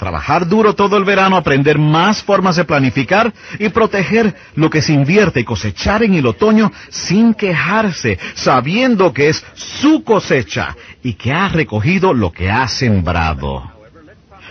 Trabajar 0.00 0.48
duro 0.48 0.74
todo 0.74 0.96
el 0.96 1.04
verano, 1.04 1.36
aprender 1.36 1.78
más 1.78 2.22
formas 2.22 2.56
de 2.56 2.64
planificar 2.64 3.34
y 3.58 3.68
proteger 3.68 4.34
lo 4.54 4.70
que 4.70 4.80
se 4.80 4.94
invierte 4.94 5.40
y 5.40 5.44
cosechar 5.44 6.02
en 6.02 6.14
el 6.14 6.24
otoño 6.24 6.72
sin 6.88 7.34
quejarse, 7.34 8.18
sabiendo 8.32 9.12
que 9.12 9.28
es 9.28 9.44
su 9.52 10.02
cosecha 10.02 10.74
y 11.02 11.12
que 11.12 11.34
ha 11.34 11.50
recogido 11.50 12.14
lo 12.14 12.32
que 12.32 12.50
ha 12.50 12.66
sembrado. 12.66 13.70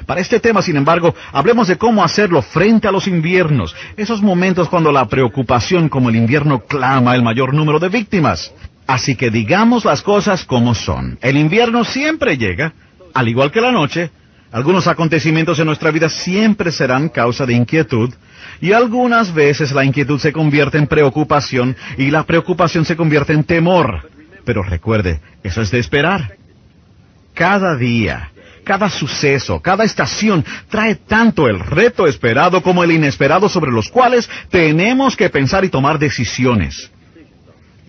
Para 0.06 0.22
este 0.22 0.40
tema, 0.40 0.62
sin 0.62 0.78
embargo, 0.78 1.16
hablemos 1.32 1.68
de 1.68 1.80
cómo 1.80 2.04
hacerlo 2.04 2.44
frente 2.44 2.88
a 2.88 2.92
los 2.92 3.08
inviernos, 3.08 3.76
esos 3.98 4.22
momentos 4.22 4.70
cuando 4.70 4.92
la 4.92 5.08
preocupación 5.08 5.90
como 5.90 6.10
el 6.10 6.16
invierno 6.16 6.60
clama 6.60 7.16
el 7.16 7.24
mayor 7.24 7.56
número 7.56 7.80
de 7.80 7.90
víctimas. 7.90 8.54
Así 8.86 9.16
que 9.16 9.32
digamos 9.32 9.84
las 9.84 10.04
cosas 10.04 10.46
como 10.46 10.76
son. 10.76 11.18
El 11.24 11.38
invierno 11.38 11.86
siempre 11.86 12.38
llega, 12.38 12.74
al 13.16 13.28
igual 13.28 13.52
que 13.52 13.62
la 13.62 13.72
noche, 13.72 14.12
algunos 14.52 14.88
acontecimientos 14.88 15.60
en 15.60 15.68
nuestra 15.68 15.92
vida 15.92 16.10
siempre 16.10 16.72
serán 16.72 17.10
causa 17.10 17.46
de 17.46 17.54
inquietud, 17.54 18.14
y 18.62 18.74
algunas 18.74 19.34
veces 19.34 19.72
la 19.72 19.86
inquietud 19.86 20.20
se 20.20 20.34
convierte 20.34 20.78
en 20.78 20.88
preocupación 20.88 21.76
y 21.98 22.12
la 22.12 22.24
preocupación 22.24 22.84
se 22.86 22.96
convierte 22.96 23.34
en 23.34 23.44
temor. 23.44 24.10
Pero 24.44 24.64
recuerde, 24.64 25.22
eso 25.44 25.62
es 25.62 25.72
de 25.72 25.80
esperar. 25.80 26.36
Cada 27.34 27.76
día, 27.76 28.32
cada 28.64 28.90
suceso, 28.90 29.62
cada 29.62 29.84
estación 29.84 30.44
trae 30.70 30.96
tanto 30.96 31.48
el 31.48 31.60
reto 31.60 32.08
esperado 32.08 32.62
como 32.62 32.84
el 32.84 32.92
inesperado 32.92 33.48
sobre 33.50 33.72
los 33.72 33.90
cuales 33.90 34.30
tenemos 34.50 35.16
que 35.16 35.30
pensar 35.30 35.64
y 35.64 35.70
tomar 35.70 36.00
decisiones. 36.00 36.92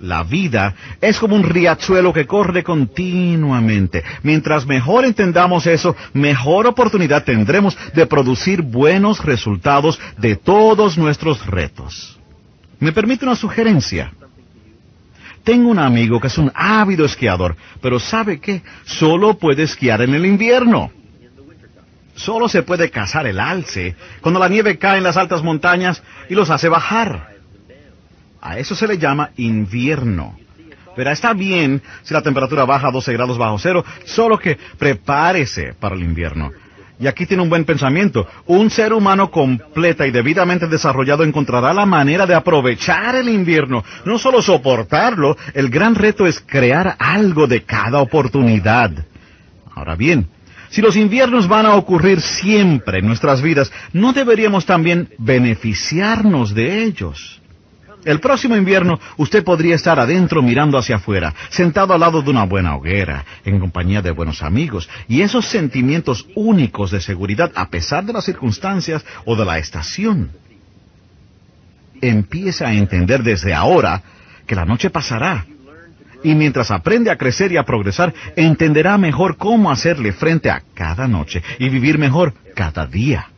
La 0.00 0.23
vida 0.23 0.75
es 1.02 1.19
como 1.19 1.37
un 1.37 1.42
riachuelo 1.42 2.12
que 2.12 2.26
corre 2.26 2.64
continuamente. 2.64 4.02
Mientras 4.23 4.66
mejor 4.66 5.04
entendamos 5.04 5.66
eso, 5.66 5.95
mejor 6.14 6.66
oportunidad 6.66 7.25
tendremos 7.25 7.76
de 7.95 8.07
producir 8.07 8.62
buenos 8.62 9.23
resultados 9.23 10.00
de 10.16 10.37
todos 10.37 10.97
nuestros 10.97 11.47
retos. 11.47 12.19
¿Me 12.78 12.92
permite 12.92 13.26
una 13.26 13.37
sugerencia? 13.37 14.12
Tengo 15.45 15.69
un 15.69 15.78
amigo 15.78 16.19
que 16.19 16.28
es 16.28 16.38
un 16.38 16.50
ávido 16.54 17.04
esquiador, 17.04 17.57
pero 17.83 17.99
¿sabe 17.99 18.40
qué? 18.40 18.62
Solo 18.85 19.35
puede 19.35 19.64
esquiar 19.64 20.00
en 20.00 20.14
el 20.14 20.25
invierno. 20.25 20.90
Solo 22.14 22.49
se 22.49 22.62
puede 22.62 22.90
cazar 22.90 23.26
el 23.26 23.38
alce 23.38 23.97
cuando 24.23 24.40
la 24.40 24.49
nieve 24.49 24.78
cae 24.78 24.99
en 24.99 25.04
las 25.04 25.19
altas 25.19 25.42
montañas 25.42 26.02
y 26.30 26.35
los 26.35 26.49
hace 26.49 26.71
bajar. 26.71 27.29
A 28.40 28.59
eso 28.59 28.75
se 28.75 28.87
le 28.87 28.99
llama 28.99 29.30
invierno. 29.37 30.37
Pero 30.97 31.11
está 31.11 31.32
bien 31.32 31.82
si 32.02 32.14
la 32.14 32.23
temperatura 32.23 32.64
baja 32.64 32.88
a 32.88 32.92
12 32.92 33.12
grados 33.12 33.38
bajo 33.38 33.59
cero, 33.59 33.85
solo 34.04 34.38
que 34.38 34.59
prepárese 34.78 35.75
para 35.78 35.94
el 35.94 36.02
invierno. 36.02 36.50
Y 37.00 37.06
aquí 37.06 37.25
tiene 37.25 37.42
un 37.42 37.49
buen 37.49 37.64
pensamiento. 37.64 38.26
Un 38.47 38.68
ser 38.68 38.92
humano 38.92 39.30
completa 39.30 40.06
y 40.06 40.11
debidamente 40.11 40.66
desarrollado 40.66 41.25
encontrará 41.25 41.73
la 41.73 41.87
manera 41.87 42.26
de 42.26 42.35
aprovechar 42.35 43.16
el 43.16 43.30
invierno. 43.30 43.82
No 44.04 44.18
solo 44.18 44.42
soportarlo, 44.42 45.38
el 45.54 45.70
gran 45.70 45.94
reto 45.94 46.26
es 46.26 46.40
crear 46.40 46.97
algo 46.99 47.47
de 47.47 47.62
cada 47.62 48.00
oportunidad. 48.00 48.90
Ahora 49.75 49.97
bien, 49.97 50.28
si 50.68 50.82
los 50.82 50.94
inviernos 50.94 51.49
van 51.49 51.64
a 51.64 51.75
ocurrir 51.75 52.20
siempre 52.20 52.99
en 52.99 53.06
nuestras 53.06 53.40
vidas, 53.40 53.73
¿no 53.94 54.12
deberíamos 54.12 54.66
también 54.66 55.09
beneficiarnos 55.16 56.55
de 56.55 56.85
ellos? 56.85 57.39
El 58.04 58.20
próximo 58.20 58.56
invierno 58.56 58.98
usted 59.18 59.44
podría 59.44 59.74
estar 59.74 60.00
adentro 60.00 60.42
mirando 60.42 60.78
hacia 60.78 60.96
afuera, 60.96 61.34
sentado 61.50 61.92
al 61.92 62.00
lado 62.00 62.22
de 62.22 62.30
una 62.30 62.44
buena 62.44 62.74
hoguera, 62.74 63.24
en 63.44 63.60
compañía 63.60 64.00
de 64.00 64.10
buenos 64.10 64.42
amigos, 64.42 64.88
y 65.06 65.20
esos 65.20 65.44
sentimientos 65.46 66.26
únicos 66.34 66.90
de 66.90 67.00
seguridad 67.00 67.52
a 67.54 67.68
pesar 67.68 68.04
de 68.04 68.14
las 68.14 68.24
circunstancias 68.24 69.04
o 69.26 69.36
de 69.36 69.44
la 69.44 69.58
estación. 69.58 70.30
Empieza 72.00 72.68
a 72.68 72.72
entender 72.72 73.22
desde 73.22 73.52
ahora 73.52 74.02
que 74.46 74.54
la 74.54 74.64
noche 74.64 74.88
pasará, 74.88 75.44
y 76.22 76.34
mientras 76.34 76.70
aprende 76.70 77.10
a 77.10 77.16
crecer 77.16 77.52
y 77.52 77.58
a 77.58 77.64
progresar, 77.64 78.14
entenderá 78.36 78.96
mejor 78.98 79.36
cómo 79.36 79.70
hacerle 79.70 80.12
frente 80.12 80.50
a 80.50 80.62
cada 80.74 81.06
noche 81.06 81.42
y 81.58 81.68
vivir 81.68 81.98
mejor 81.98 82.34
cada 82.54 82.86
día. 82.86 83.30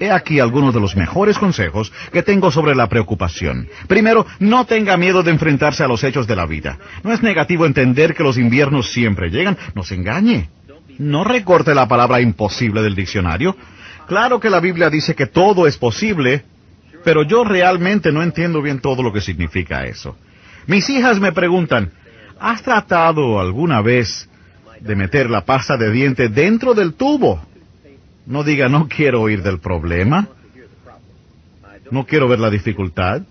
He 0.00 0.10
aquí 0.10 0.40
algunos 0.40 0.72
de 0.72 0.80
los 0.80 0.96
mejores 0.96 1.38
consejos 1.38 1.92
que 2.10 2.22
tengo 2.22 2.50
sobre 2.50 2.74
la 2.74 2.88
preocupación. 2.88 3.68
Primero, 3.86 4.26
no 4.38 4.64
tenga 4.64 4.96
miedo 4.96 5.22
de 5.22 5.30
enfrentarse 5.30 5.84
a 5.84 5.88
los 5.88 6.02
hechos 6.02 6.26
de 6.26 6.36
la 6.36 6.46
vida. 6.46 6.78
No 7.04 7.12
es 7.12 7.22
negativo 7.22 7.66
entender 7.66 8.14
que 8.14 8.22
los 8.22 8.38
inviernos 8.38 8.90
siempre 8.90 9.28
llegan. 9.28 9.58
No 9.74 9.82
se 9.82 9.96
engañe. 9.96 10.48
No 10.96 11.22
recorte 11.22 11.74
la 11.74 11.86
palabra 11.86 12.22
imposible 12.22 12.80
del 12.80 12.94
diccionario. 12.94 13.54
Claro 14.06 14.40
que 14.40 14.48
la 14.48 14.60
Biblia 14.60 14.88
dice 14.88 15.14
que 15.14 15.26
todo 15.26 15.66
es 15.66 15.76
posible, 15.76 16.44
pero 17.04 17.22
yo 17.22 17.44
realmente 17.44 18.10
no 18.10 18.22
entiendo 18.22 18.62
bien 18.62 18.80
todo 18.80 19.02
lo 19.02 19.12
que 19.12 19.20
significa 19.20 19.84
eso. 19.84 20.16
Mis 20.66 20.88
hijas 20.88 21.20
me 21.20 21.32
preguntan, 21.32 21.92
¿has 22.38 22.62
tratado 22.62 23.38
alguna 23.38 23.82
vez 23.82 24.30
de 24.80 24.96
meter 24.96 25.28
la 25.28 25.44
pasta 25.44 25.76
de 25.76 25.90
diente 25.90 26.30
dentro 26.30 26.72
del 26.72 26.94
tubo? 26.94 27.49
No 28.30 28.44
diga, 28.44 28.68
no 28.68 28.86
quiero 28.86 29.22
oír 29.22 29.42
del 29.42 29.58
problema. 29.58 30.28
No 31.90 32.06
quiero 32.06 32.28
ver 32.28 32.38
la 32.38 32.48
dificultad. 32.48 33.22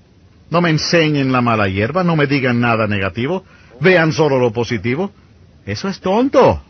No 0.50 0.60
me 0.60 0.72
enseñen 0.72 1.32
la 1.32 1.40
mala 1.40 1.70
hierba, 1.70 2.04
no 2.04 2.18
me 2.18 2.28
digan 2.28 2.60
nada 2.60 2.86
negativo. 2.86 3.46
Vean 3.80 4.12
solo 4.12 4.38
lo 4.38 4.52
positivo. 4.52 5.14
Eso 5.66 5.88
es 5.88 6.02
tonto. 6.02 6.62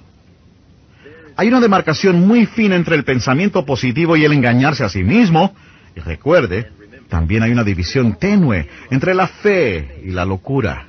Hay 1.38 1.48
una 1.48 1.60
demarcación 1.60 2.28
muy 2.28 2.46
fina 2.46 2.76
entre 2.76 2.96
el 2.98 3.04
pensamiento 3.04 3.66
positivo 3.66 4.16
y 4.16 4.26
el 4.26 4.34
engañarse 4.34 4.84
a 4.84 4.90
sí 4.90 5.04
mismo. 5.04 5.56
Y 5.96 6.00
recuerde, 6.02 6.70
también 7.08 7.42
hay 7.42 7.52
una 7.52 7.64
división 7.64 8.20
tenue 8.20 8.70
entre 8.92 9.16
la 9.16 9.26
fe 9.26 10.04
y 10.06 10.12
la 10.12 10.24
locura. 10.24 10.86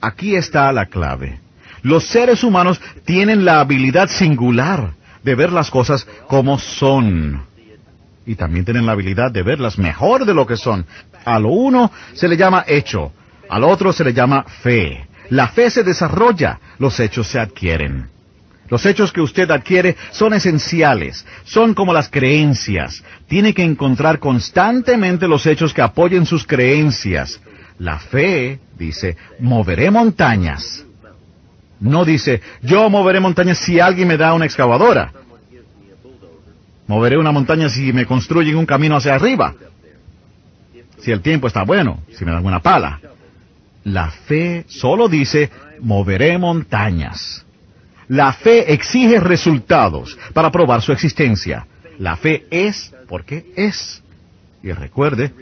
Aquí 0.00 0.36
está 0.36 0.72
la 0.72 0.86
clave. 0.86 1.38
Los 1.82 2.06
seres 2.06 2.42
humanos 2.42 2.80
tienen 3.04 3.44
la 3.44 3.60
habilidad 3.60 4.08
singular 4.08 4.94
de 5.26 5.34
ver 5.34 5.52
las 5.52 5.70
cosas 5.70 6.06
como 6.28 6.56
son. 6.58 7.44
Y 8.24 8.36
también 8.36 8.64
tienen 8.64 8.86
la 8.86 8.92
habilidad 8.92 9.32
de 9.32 9.42
verlas 9.42 9.76
mejor 9.76 10.24
de 10.24 10.32
lo 10.32 10.46
que 10.46 10.56
son. 10.56 10.86
A 11.24 11.38
lo 11.40 11.48
uno 11.48 11.90
se 12.14 12.28
le 12.28 12.36
llama 12.36 12.64
hecho, 12.66 13.12
al 13.48 13.64
otro 13.64 13.92
se 13.92 14.04
le 14.04 14.14
llama 14.14 14.44
fe. 14.62 15.08
La 15.30 15.48
fe 15.48 15.68
se 15.68 15.82
desarrolla, 15.82 16.60
los 16.78 16.98
hechos 17.00 17.26
se 17.26 17.40
adquieren. 17.40 18.08
Los 18.68 18.86
hechos 18.86 19.12
que 19.12 19.20
usted 19.20 19.50
adquiere 19.50 19.96
son 20.12 20.32
esenciales, 20.32 21.26
son 21.44 21.74
como 21.74 21.92
las 21.92 22.08
creencias. 22.08 23.02
Tiene 23.26 23.52
que 23.52 23.64
encontrar 23.64 24.20
constantemente 24.20 25.26
los 25.26 25.44
hechos 25.46 25.74
que 25.74 25.82
apoyen 25.82 26.24
sus 26.24 26.46
creencias. 26.46 27.40
La 27.78 27.98
fe, 27.98 28.60
dice, 28.78 29.16
moveré 29.40 29.90
montañas. 29.90 30.84
No 31.80 32.04
dice, 32.04 32.40
yo 32.62 32.88
moveré 32.88 33.20
montañas 33.20 33.58
si 33.58 33.80
alguien 33.80 34.08
me 34.08 34.16
da 34.16 34.32
una 34.32 34.46
excavadora. 34.46 35.12
Moveré 36.86 37.18
una 37.18 37.32
montaña 37.32 37.68
si 37.68 37.92
me 37.92 38.06
construyen 38.06 38.56
un 38.56 38.66
camino 38.66 38.96
hacia 38.96 39.14
arriba. 39.14 39.54
Si 40.98 41.10
el 41.10 41.20
tiempo 41.20 41.46
está 41.46 41.64
bueno, 41.64 42.02
si 42.12 42.24
me 42.24 42.32
dan 42.32 42.44
una 42.44 42.60
pala. 42.60 43.00
La 43.84 44.10
fe 44.10 44.64
solo 44.68 45.08
dice, 45.08 45.50
moveré 45.80 46.38
montañas. 46.38 47.44
La 48.08 48.32
fe 48.32 48.72
exige 48.72 49.20
resultados 49.20 50.16
para 50.32 50.50
probar 50.50 50.80
su 50.82 50.92
existencia. 50.92 51.66
La 51.98 52.16
fe 52.16 52.46
es 52.50 52.94
porque 53.08 53.52
es. 53.56 54.02
Y 54.62 54.72
recuerde, 54.72 55.32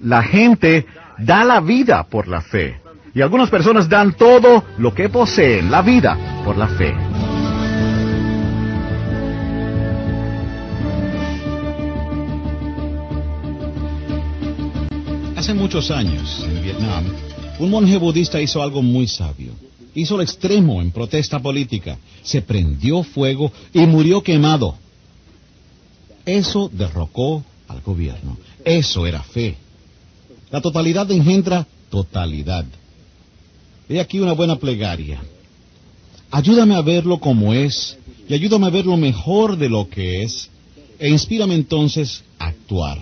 la 0.00 0.22
gente 0.22 0.86
da 1.18 1.44
la 1.44 1.60
vida 1.60 2.04
por 2.04 2.28
la 2.28 2.40
fe. 2.40 2.81
Y 3.14 3.20
algunas 3.20 3.50
personas 3.50 3.88
dan 3.88 4.16
todo 4.16 4.64
lo 4.78 4.94
que 4.94 5.08
poseen, 5.10 5.70
la 5.70 5.82
vida, 5.82 6.42
por 6.44 6.56
la 6.56 6.66
fe. 6.66 6.94
Hace 15.36 15.52
muchos 15.54 15.90
años, 15.90 16.42
en 16.48 16.62
Vietnam, 16.62 17.04
un 17.58 17.68
monje 17.68 17.98
budista 17.98 18.40
hizo 18.40 18.62
algo 18.62 18.80
muy 18.80 19.06
sabio. 19.06 19.52
Hizo 19.94 20.14
el 20.16 20.22
extremo 20.22 20.80
en 20.80 20.90
protesta 20.90 21.38
política. 21.38 21.98
Se 22.22 22.40
prendió 22.40 23.02
fuego 23.02 23.52
y 23.74 23.80
murió 23.80 24.22
quemado. 24.22 24.76
Eso 26.24 26.70
derrocó 26.72 27.44
al 27.68 27.82
gobierno. 27.82 28.38
Eso 28.64 29.06
era 29.06 29.22
fe. 29.22 29.56
La 30.50 30.62
totalidad 30.62 31.10
engendra 31.10 31.66
totalidad. 31.90 32.64
He 33.92 34.00
aquí 34.00 34.20
una 34.20 34.32
buena 34.32 34.56
plegaria. 34.56 35.22
Ayúdame 36.30 36.74
a 36.74 36.80
verlo 36.80 37.18
como 37.18 37.52
es 37.52 37.98
y 38.26 38.32
ayúdame 38.32 38.66
a 38.68 38.70
verlo 38.70 38.96
mejor 38.96 39.58
de 39.58 39.68
lo 39.68 39.90
que 39.90 40.22
es 40.22 40.48
e 40.98 41.10
inspírame 41.10 41.54
entonces 41.54 42.24
a 42.38 42.46
actuar. 42.46 42.98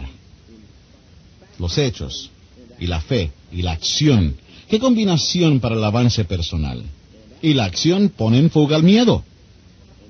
Los 1.61 1.79
hechos 1.79 2.31
y 2.81 2.89
la 2.89 3.01
fe 3.01 3.31
y 3.53 3.63
la 3.63 3.71
acción. 3.71 4.35
¿Qué 4.69 4.81
combinación 4.81 5.61
para 5.61 5.77
el 5.77 5.85
avance 5.85 6.25
personal? 6.25 6.83
Y 7.41 7.55
la 7.55 7.67
acción 7.67 8.09
pone 8.09 8.39
en 8.39 8.51
fuga 8.51 8.75
al 8.75 8.83
miedo. 8.83 9.23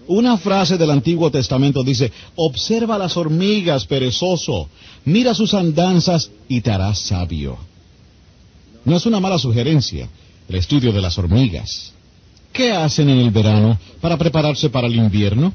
Una 0.07 0.39
frase 0.39 0.79
del 0.79 0.93
Antiguo 0.93 1.31
Testamento 1.31 1.85
dice, 1.85 2.11
observa 2.37 2.97
las 2.97 3.19
hormigas, 3.19 3.85
perezoso, 3.85 4.71
mira 5.05 5.35
sus 5.35 5.53
andanzas 5.53 6.31
y 6.49 6.63
te 6.63 6.71
harás 6.71 7.01
sabio. 7.01 7.59
No 8.87 8.97
es 8.97 9.05
una 9.05 9.21
mala 9.21 9.39
sugerencia 9.39 10.09
el 10.51 10.57
estudio 10.57 10.93
de 10.93 11.01
las 11.01 11.17
hormigas. 11.17 11.93
¿Qué 12.53 12.73
hacen 12.73 13.09
en 13.09 13.19
el 13.19 13.31
verano 13.31 13.79
para 14.01 14.19
prepararse 14.19 14.69
para 14.69 14.89
el 14.89 14.97
invierno? 14.97 15.55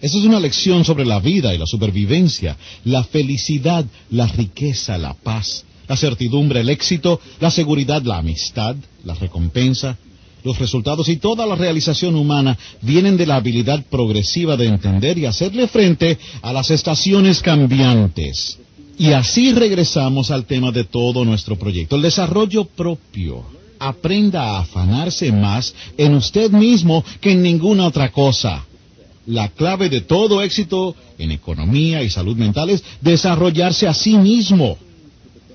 Esa 0.00 0.18
es 0.18 0.24
una 0.24 0.40
lección 0.40 0.84
sobre 0.84 1.06
la 1.06 1.20
vida 1.20 1.54
y 1.54 1.58
la 1.58 1.66
supervivencia, 1.66 2.56
la 2.84 3.04
felicidad, 3.04 3.86
la 4.10 4.26
riqueza, 4.26 4.98
la 4.98 5.14
paz, 5.14 5.64
la 5.88 5.96
certidumbre, 5.96 6.60
el 6.60 6.70
éxito, 6.70 7.20
la 7.38 7.52
seguridad, 7.52 8.02
la 8.02 8.18
amistad, 8.18 8.74
la 9.04 9.14
recompensa, 9.14 9.96
los 10.42 10.58
resultados 10.58 11.08
y 11.08 11.16
toda 11.16 11.46
la 11.46 11.54
realización 11.54 12.16
humana 12.16 12.58
vienen 12.82 13.16
de 13.16 13.26
la 13.26 13.36
habilidad 13.36 13.84
progresiva 13.88 14.56
de 14.56 14.66
entender 14.66 15.16
y 15.18 15.26
hacerle 15.26 15.68
frente 15.68 16.18
a 16.42 16.52
las 16.52 16.72
estaciones 16.72 17.40
cambiantes. 17.40 18.58
Y 18.98 19.12
así 19.12 19.52
regresamos 19.52 20.32
al 20.32 20.46
tema 20.46 20.72
de 20.72 20.82
todo 20.82 21.24
nuestro 21.24 21.56
proyecto, 21.56 21.94
el 21.94 22.02
desarrollo 22.02 22.64
propio. 22.64 23.63
Aprenda 23.88 24.42
a 24.42 24.60
afanarse 24.60 25.30
más 25.32 25.74
en 25.96 26.14
usted 26.14 26.50
mismo 26.50 27.04
que 27.20 27.32
en 27.32 27.42
ninguna 27.42 27.86
otra 27.86 28.10
cosa. 28.10 28.64
La 29.26 29.48
clave 29.48 29.88
de 29.88 30.02
todo 30.02 30.42
éxito 30.42 30.94
en 31.18 31.30
economía 31.30 32.02
y 32.02 32.10
salud 32.10 32.36
mental 32.36 32.70
es 32.70 32.84
desarrollarse 33.00 33.86
a 33.88 33.94
sí 33.94 34.16
mismo 34.16 34.78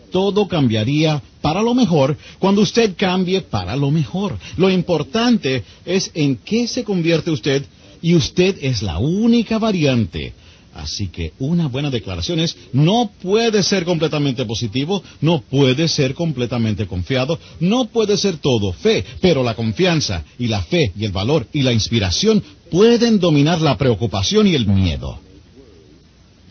todo 0.09 0.47
cambiaría 0.47 1.21
para 1.41 1.61
lo 1.61 1.73
mejor 1.73 2.17
cuando 2.39 2.61
usted 2.61 2.95
cambie 2.97 3.41
para 3.41 3.75
lo 3.75 3.91
mejor. 3.91 4.37
Lo 4.57 4.69
importante 4.69 5.63
es 5.85 6.11
en 6.13 6.35
qué 6.37 6.67
se 6.67 6.83
convierte 6.83 7.31
usted 7.31 7.65
y 8.01 8.15
usted 8.15 8.57
es 8.61 8.81
la 8.81 8.97
única 8.97 9.59
variante. 9.59 10.33
Así 10.73 11.07
que 11.07 11.33
una 11.39 11.67
buena 11.67 11.89
declaración 11.89 12.39
es, 12.39 12.55
no 12.73 13.11
puede 13.21 13.63
ser 13.63 13.85
completamente 13.85 14.45
positivo, 14.45 15.03
no 15.19 15.41
puede 15.41 15.87
ser 15.87 16.13
completamente 16.13 16.85
confiado, 16.87 17.39
no 17.59 17.85
puede 17.85 18.17
ser 18.17 18.37
todo 18.37 18.71
fe, 18.71 19.03
pero 19.19 19.43
la 19.43 19.55
confianza 19.55 20.23
y 20.37 20.47
la 20.47 20.61
fe 20.61 20.91
y 20.97 21.05
el 21.05 21.11
valor 21.11 21.47
y 21.53 21.63
la 21.63 21.73
inspiración 21.73 22.43
pueden 22.69 23.19
dominar 23.19 23.61
la 23.61 23.77
preocupación 23.77 24.47
y 24.47 24.55
el 24.55 24.67
miedo. 24.67 25.19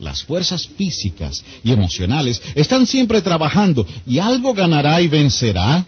Las 0.01 0.23
fuerzas 0.23 0.69
físicas 0.69 1.45
y 1.65 1.73
emocionales 1.73 2.41
están 2.55 2.87
siempre 2.87 3.23
trabajando 3.23 3.87
y 4.07 4.19
algo 4.19 4.55
ganará 4.55 5.01
y 5.01 5.09
vencerá. 5.09 5.87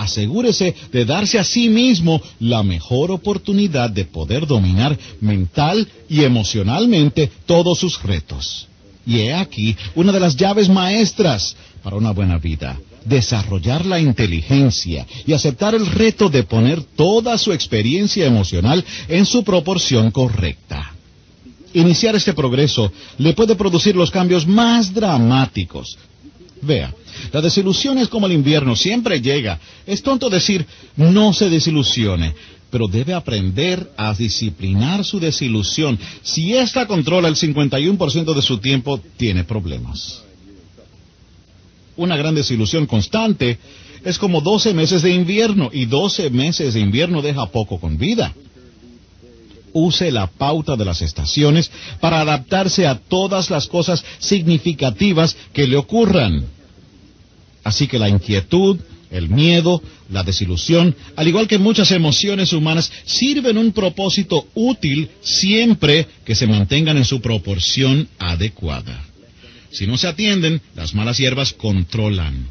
Asegúrese 0.00 0.74
de 0.90 1.04
darse 1.04 1.38
a 1.38 1.44
sí 1.44 1.68
mismo 1.68 2.22
la 2.38 2.62
mejor 2.62 3.10
oportunidad 3.10 3.90
de 3.90 4.06
poder 4.06 4.46
dominar 4.46 4.98
mental 5.20 5.86
y 6.08 6.24
emocionalmente 6.24 7.30
todos 7.44 7.78
sus 7.78 8.02
retos. 8.02 8.66
Y 9.06 9.18
he 9.20 9.34
aquí 9.34 9.76
una 9.94 10.10
de 10.12 10.20
las 10.20 10.36
llaves 10.36 10.70
maestras 10.70 11.54
para 11.82 11.96
una 11.96 12.12
buena 12.12 12.38
vida. 12.38 12.80
Desarrollar 13.04 13.84
la 13.84 14.00
inteligencia 14.00 15.06
y 15.26 15.34
aceptar 15.34 15.74
el 15.74 15.86
reto 15.86 16.30
de 16.30 16.44
poner 16.44 16.82
toda 16.82 17.36
su 17.36 17.52
experiencia 17.52 18.26
emocional 18.26 18.82
en 19.08 19.26
su 19.26 19.44
proporción 19.44 20.10
correcta. 20.10 20.94
Iniciar 21.74 22.16
este 22.16 22.32
progreso 22.32 22.90
le 23.18 23.34
puede 23.34 23.54
producir 23.54 23.96
los 23.96 24.10
cambios 24.10 24.46
más 24.46 24.94
dramáticos. 24.94 25.98
Vea, 26.62 26.94
la 27.32 27.40
desilusión 27.40 27.98
es 27.98 28.08
como 28.08 28.26
el 28.26 28.32
invierno, 28.32 28.76
siempre 28.76 29.20
llega. 29.20 29.58
Es 29.86 30.02
tonto 30.02 30.28
decir 30.28 30.66
no 30.96 31.32
se 31.32 31.48
desilusione, 31.48 32.34
pero 32.70 32.86
debe 32.86 33.14
aprender 33.14 33.90
a 33.96 34.14
disciplinar 34.14 35.04
su 35.04 35.18
desilusión. 35.20 35.98
Si 36.22 36.54
ésta 36.54 36.86
controla 36.86 37.28
el 37.28 37.36
51% 37.36 38.34
de 38.34 38.42
su 38.42 38.58
tiempo, 38.58 39.00
tiene 39.16 39.44
problemas. 39.44 40.22
Una 41.96 42.16
gran 42.16 42.34
desilusión 42.34 42.86
constante 42.86 43.58
es 44.04 44.18
como 44.18 44.40
12 44.40 44.74
meses 44.74 45.02
de 45.02 45.12
invierno 45.12 45.70
y 45.72 45.86
12 45.86 46.30
meses 46.30 46.74
de 46.74 46.80
invierno 46.80 47.20
deja 47.22 47.46
poco 47.46 47.78
con 47.78 47.98
vida 47.98 48.34
use 49.72 50.10
la 50.10 50.26
pauta 50.26 50.76
de 50.76 50.84
las 50.84 51.02
estaciones 51.02 51.70
para 52.00 52.20
adaptarse 52.20 52.86
a 52.86 52.96
todas 52.96 53.50
las 53.50 53.66
cosas 53.66 54.04
significativas 54.18 55.36
que 55.52 55.66
le 55.66 55.76
ocurran. 55.76 56.46
Así 57.64 57.86
que 57.86 57.98
la 57.98 58.08
inquietud, 58.08 58.78
el 59.10 59.28
miedo, 59.28 59.82
la 60.10 60.22
desilusión, 60.22 60.94
al 61.16 61.28
igual 61.28 61.48
que 61.48 61.58
muchas 61.58 61.90
emociones 61.92 62.52
humanas, 62.52 62.90
sirven 63.04 63.58
un 63.58 63.72
propósito 63.72 64.48
útil 64.54 65.10
siempre 65.20 66.06
que 66.24 66.34
se 66.34 66.46
mantengan 66.46 66.96
en 66.96 67.04
su 67.04 67.20
proporción 67.20 68.08
adecuada. 68.18 69.04
Si 69.70 69.86
no 69.86 69.96
se 69.96 70.08
atienden, 70.08 70.60
las 70.74 70.94
malas 70.94 71.18
hierbas 71.18 71.52
controlan. 71.52 72.48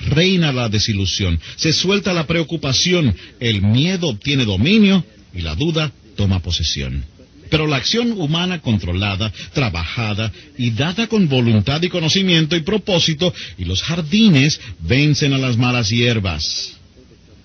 Reina 0.00 0.52
la 0.52 0.68
desilusión, 0.68 1.38
se 1.56 1.72
suelta 1.72 2.12
la 2.12 2.26
preocupación, 2.26 3.14
el 3.38 3.62
miedo 3.62 4.08
obtiene 4.08 4.44
dominio 4.44 5.04
y 5.32 5.42
la 5.42 5.54
duda 5.54 5.92
toma 6.22 6.38
posesión. 6.38 7.04
Pero 7.50 7.66
la 7.66 7.78
acción 7.78 8.12
humana 8.12 8.60
controlada, 8.60 9.32
trabajada 9.52 10.30
y 10.56 10.70
dada 10.70 11.08
con 11.08 11.28
voluntad 11.28 11.82
y 11.82 11.88
conocimiento 11.88 12.54
y 12.54 12.60
propósito, 12.60 13.34
y 13.58 13.64
los 13.64 13.82
jardines 13.82 14.60
vencen 14.78 15.32
a 15.32 15.38
las 15.38 15.56
malas 15.56 15.90
hierbas. 15.90 16.76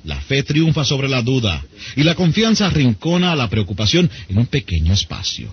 La 0.04 0.22
fe 0.22 0.44
triunfa 0.44 0.86
sobre 0.86 1.10
la 1.10 1.24
duda, 1.24 1.66
y 1.96 2.04
la 2.04 2.14
confianza 2.14 2.68
arrincona 2.68 3.32
a 3.32 3.36
la 3.36 3.50
preocupación 3.50 4.12
en 4.30 4.38
un 4.38 4.46
pequeño 4.46 4.94
espacio. 4.94 5.52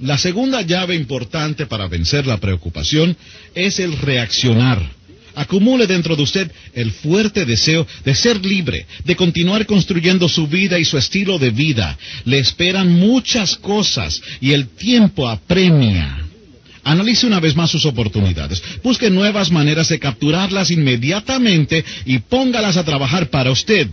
La 0.00 0.18
segunda 0.18 0.62
llave 0.62 0.96
importante 0.96 1.66
para 1.66 1.86
vencer 1.86 2.26
la 2.26 2.38
preocupación 2.38 3.16
es 3.54 3.78
el 3.78 3.96
reaccionar 3.96 4.99
acumule 5.34 5.86
dentro 5.86 6.16
de 6.16 6.22
usted 6.22 6.50
el 6.74 6.90
fuerte 6.90 7.44
deseo 7.44 7.86
de 8.04 8.14
ser 8.14 8.44
libre, 8.44 8.86
de 9.04 9.16
continuar 9.16 9.66
construyendo 9.66 10.28
su 10.28 10.46
vida 10.46 10.78
y 10.78 10.84
su 10.84 10.98
estilo 10.98 11.38
de 11.38 11.50
vida. 11.50 11.98
Le 12.24 12.38
esperan 12.38 12.92
muchas 12.92 13.56
cosas 13.56 14.22
y 14.40 14.52
el 14.52 14.68
tiempo 14.68 15.28
apremia. 15.28 16.26
Analice 16.82 17.26
una 17.26 17.40
vez 17.40 17.56
más 17.56 17.70
sus 17.70 17.84
oportunidades. 17.84 18.62
Busque 18.82 19.10
nuevas 19.10 19.50
maneras 19.50 19.88
de 19.88 19.98
capturarlas 19.98 20.70
inmediatamente 20.70 21.84
y 22.06 22.18
póngalas 22.20 22.76
a 22.76 22.84
trabajar 22.84 23.28
para 23.28 23.50
usted. 23.50 23.88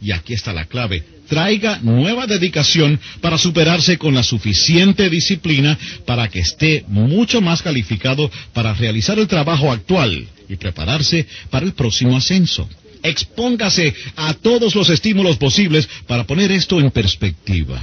Y 0.00 0.10
aquí 0.10 0.34
está 0.34 0.52
la 0.52 0.64
clave. 0.64 1.11
Traiga 1.32 1.78
nueva 1.80 2.26
dedicación 2.26 3.00
para 3.22 3.38
superarse 3.38 3.96
con 3.96 4.14
la 4.14 4.22
suficiente 4.22 5.08
disciplina 5.08 5.78
para 6.04 6.28
que 6.28 6.40
esté 6.40 6.84
mucho 6.88 7.40
más 7.40 7.62
calificado 7.62 8.30
para 8.52 8.74
realizar 8.74 9.18
el 9.18 9.28
trabajo 9.28 9.72
actual 9.72 10.28
y 10.46 10.56
prepararse 10.56 11.26
para 11.48 11.64
el 11.64 11.72
próximo 11.72 12.18
ascenso. 12.18 12.68
Expóngase 13.02 13.94
a 14.14 14.34
todos 14.34 14.74
los 14.74 14.90
estímulos 14.90 15.38
posibles 15.38 15.88
para 16.06 16.26
poner 16.26 16.52
esto 16.52 16.78
en 16.78 16.90
perspectiva. 16.90 17.80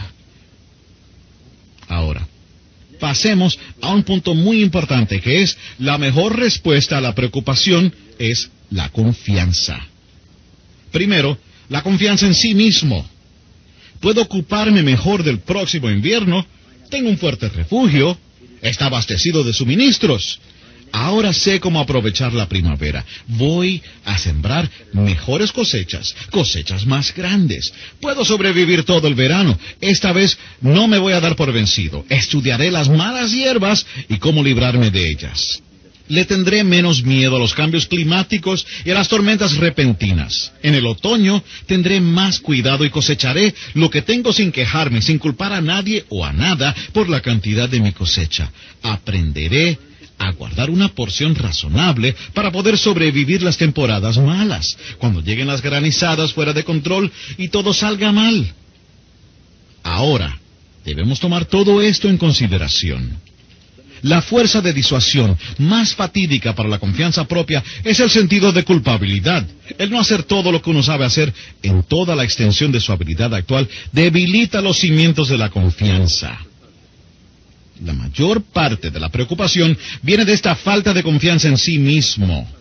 Ahora, 1.87 2.27
pasemos 2.99 3.57
a 3.81 3.91
un 3.95 4.03
punto 4.03 4.35
muy 4.35 4.61
importante 4.61 5.21
que 5.21 5.41
es 5.41 5.57
la 5.79 5.97
mejor 5.97 6.37
respuesta 6.37 6.99
a 6.99 7.01
la 7.01 7.15
preocupación 7.15 7.95
es 8.19 8.51
la 8.69 8.89
confianza. 8.89 9.87
Primero, 10.91 11.39
la 11.69 11.81
confianza 11.81 12.27
en 12.27 12.35
sí 12.35 12.53
mismo. 12.53 13.09
Puedo 13.99 14.21
ocuparme 14.21 14.83
mejor 14.83 15.23
del 15.23 15.39
próximo 15.39 15.89
invierno, 15.89 16.45
tengo 16.89 17.09
un 17.09 17.17
fuerte 17.17 17.49
refugio, 17.49 18.17
está 18.61 18.87
abastecido 18.87 19.43
de 19.43 19.53
suministros, 19.53 20.39
Ahora 20.91 21.33
sé 21.33 21.59
cómo 21.59 21.79
aprovechar 21.79 22.33
la 22.33 22.47
primavera. 22.47 23.05
Voy 23.27 23.81
a 24.05 24.17
sembrar 24.17 24.69
mejores 24.93 25.51
cosechas, 25.51 26.15
cosechas 26.31 26.85
más 26.85 27.13
grandes. 27.13 27.73
Puedo 28.01 28.25
sobrevivir 28.25 28.83
todo 28.83 29.07
el 29.07 29.15
verano. 29.15 29.57
Esta 29.81 30.13
vez 30.13 30.37
no 30.61 30.87
me 30.87 30.97
voy 30.97 31.13
a 31.13 31.21
dar 31.21 31.35
por 31.35 31.51
vencido. 31.51 32.05
Estudiaré 32.09 32.71
las 32.71 32.89
malas 32.89 33.31
hierbas 33.31 33.85
y 34.07 34.17
cómo 34.17 34.43
librarme 34.43 34.89
de 34.89 35.09
ellas. 35.09 35.61
Le 36.09 36.25
tendré 36.25 36.63
menos 36.63 37.03
miedo 37.03 37.35
a 37.35 37.39
los 37.39 37.53
cambios 37.53 37.85
climáticos 37.85 38.65
y 38.83 38.89
a 38.89 38.95
las 38.95 39.07
tormentas 39.07 39.55
repentinas. 39.57 40.51
En 40.61 40.75
el 40.75 40.85
otoño 40.85 41.43
tendré 41.67 42.01
más 42.01 42.39
cuidado 42.39 42.83
y 42.83 42.89
cosecharé 42.89 43.53
lo 43.75 43.89
que 43.89 44.01
tengo 44.01 44.33
sin 44.33 44.51
quejarme, 44.51 45.01
sin 45.01 45.19
culpar 45.19 45.53
a 45.53 45.61
nadie 45.61 46.05
o 46.09 46.25
a 46.25 46.33
nada 46.33 46.75
por 46.93 47.09
la 47.09 47.21
cantidad 47.21 47.69
de 47.69 47.79
mi 47.79 47.91
cosecha. 47.91 48.51
Aprenderé 48.81 49.77
a 50.17 50.31
guardar 50.31 50.69
una 50.69 50.89
porción 50.89 51.33
razonable 51.35 52.15
para 52.33 52.51
poder 52.51 52.77
sobrevivir 52.77 53.41
las 53.41 53.57
temporadas 53.57 54.17
malas, 54.17 54.77
cuando 54.97 55.21
lleguen 55.21 55.47
las 55.47 55.61
granizadas 55.61 56.33
fuera 56.33 56.53
de 56.53 56.63
control 56.63 57.11
y 57.37 57.47
todo 57.47 57.73
salga 57.73 58.11
mal. 58.11 58.53
Ahora, 59.83 60.37
debemos 60.83 61.19
tomar 61.19 61.45
todo 61.45 61.81
esto 61.81 62.09
en 62.09 62.17
consideración. 62.17 63.28
La 64.01 64.21
fuerza 64.21 64.61
de 64.61 64.73
disuasión 64.73 65.37
más 65.57 65.93
fatídica 65.93 66.55
para 66.55 66.69
la 66.69 66.79
confianza 66.79 67.25
propia 67.25 67.63
es 67.83 67.99
el 67.99 68.09
sentido 68.09 68.51
de 68.51 68.63
culpabilidad. 68.63 69.45
El 69.77 69.91
no 69.91 69.99
hacer 69.99 70.23
todo 70.23 70.51
lo 70.51 70.61
que 70.61 70.69
uno 70.69 70.83
sabe 70.83 71.05
hacer 71.05 71.33
en 71.61 71.83
toda 71.83 72.15
la 72.15 72.23
extensión 72.23 72.71
de 72.71 72.79
su 72.79 72.91
habilidad 72.91 73.33
actual 73.33 73.67
debilita 73.91 74.61
los 74.61 74.79
cimientos 74.79 75.29
de 75.29 75.37
la 75.37 75.49
confianza. 75.49 76.37
La 77.83 77.93
mayor 77.93 78.41
parte 78.41 78.91
de 78.91 78.99
la 78.99 79.09
preocupación 79.09 79.77
viene 80.01 80.25
de 80.25 80.33
esta 80.33 80.55
falta 80.55 80.93
de 80.93 81.03
confianza 81.03 81.47
en 81.47 81.57
sí 81.57 81.77
mismo. 81.77 82.58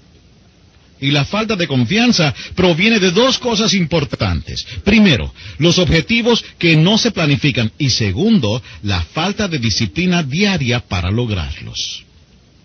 Y 1.00 1.10
la 1.10 1.24
falta 1.24 1.56
de 1.56 1.68
confianza 1.68 2.34
proviene 2.54 2.98
de 2.98 3.10
dos 3.10 3.38
cosas 3.38 3.74
importantes. 3.74 4.66
Primero, 4.84 5.32
los 5.58 5.78
objetivos 5.78 6.44
que 6.58 6.76
no 6.76 6.98
se 6.98 7.10
planifican. 7.10 7.70
Y 7.78 7.90
segundo, 7.90 8.62
la 8.82 9.02
falta 9.02 9.48
de 9.48 9.58
disciplina 9.58 10.22
diaria 10.22 10.80
para 10.80 11.10
lograrlos. 11.10 12.04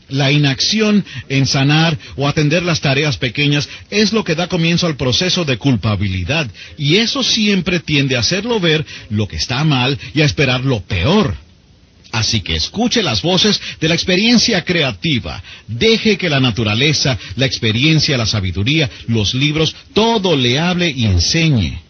La 0.09 0.31
inacción 0.31 1.05
en 1.29 1.47
sanar 1.47 1.97
o 2.15 2.27
atender 2.27 2.63
las 2.63 2.81
tareas 2.81 3.17
pequeñas 3.17 3.69
es 3.89 4.13
lo 4.13 4.23
que 4.23 4.35
da 4.35 4.47
comienzo 4.47 4.85
al 4.85 4.97
proceso 4.97 5.45
de 5.45 5.57
culpabilidad. 5.57 6.49
Y 6.77 6.97
eso 6.97 7.23
siempre 7.23 7.79
tiende 7.79 8.15
a 8.15 8.19
hacerlo 8.19 8.59
ver 8.59 8.85
lo 9.09 9.27
que 9.27 9.37
está 9.37 9.63
mal 9.63 9.97
y 10.13 10.21
a 10.21 10.25
esperar 10.25 10.65
lo 10.65 10.81
peor. 10.81 11.42
Así 12.13 12.41
que 12.41 12.55
escuche 12.55 13.01
las 13.01 13.23
voces 13.23 13.59
de 13.81 13.87
la 13.87 13.95
experiencia 13.95 14.63
creativa. 14.63 15.41
Deje 15.67 16.15
que 16.15 16.29
la 16.29 16.39
naturaleza, 16.39 17.17
la 17.37 17.47
experiencia, 17.47 18.15
la 18.17 18.27
sabiduría, 18.27 18.87
los 19.07 19.33
libros, 19.33 19.75
todo 19.95 20.37
le 20.37 20.59
hable 20.59 20.91
y 20.91 21.05
enseñe. 21.05 21.81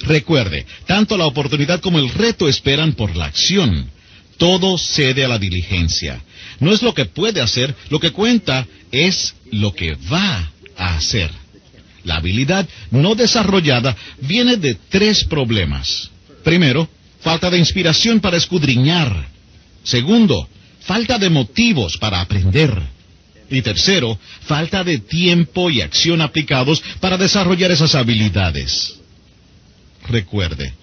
Recuerde, 0.00 0.66
tanto 0.84 1.16
la 1.16 1.26
oportunidad 1.26 1.78
como 1.80 2.00
el 2.00 2.10
reto 2.10 2.48
esperan 2.48 2.94
por 2.94 3.14
la 3.14 3.26
acción. 3.26 3.88
Todo 4.36 4.78
cede 4.78 5.24
a 5.24 5.28
la 5.28 5.38
diligencia. 5.38 6.22
No 6.58 6.72
es 6.72 6.82
lo 6.82 6.92
que 6.92 7.04
puede 7.04 7.40
hacer, 7.40 7.76
lo 7.88 8.00
que 8.00 8.10
cuenta 8.10 8.66
es 8.90 9.36
lo 9.52 9.72
que 9.74 9.96
va 10.12 10.50
a 10.76 10.96
hacer. 10.96 11.30
La 12.02 12.16
habilidad 12.16 12.68
no 12.90 13.14
desarrollada 13.14 13.96
viene 14.20 14.56
de 14.56 14.74
tres 14.74 15.22
problemas. 15.22 16.10
Primero, 16.42 16.88
falta 17.20 17.48
de 17.48 17.58
inspiración 17.58 18.18
para 18.18 18.36
escudriñar. 18.36 19.37
Segundo, 19.88 20.46
falta 20.80 21.16
de 21.18 21.30
motivos 21.30 21.96
para 21.96 22.20
aprender. 22.20 22.70
Y 23.48 23.62
tercero, 23.62 24.18
falta 24.42 24.84
de 24.84 24.98
tiempo 24.98 25.70
y 25.70 25.80
acción 25.80 26.20
aplicados 26.20 26.82
para 27.00 27.16
desarrollar 27.16 27.70
esas 27.70 27.94
habilidades. 27.94 29.00
Recuerde, 30.06 30.74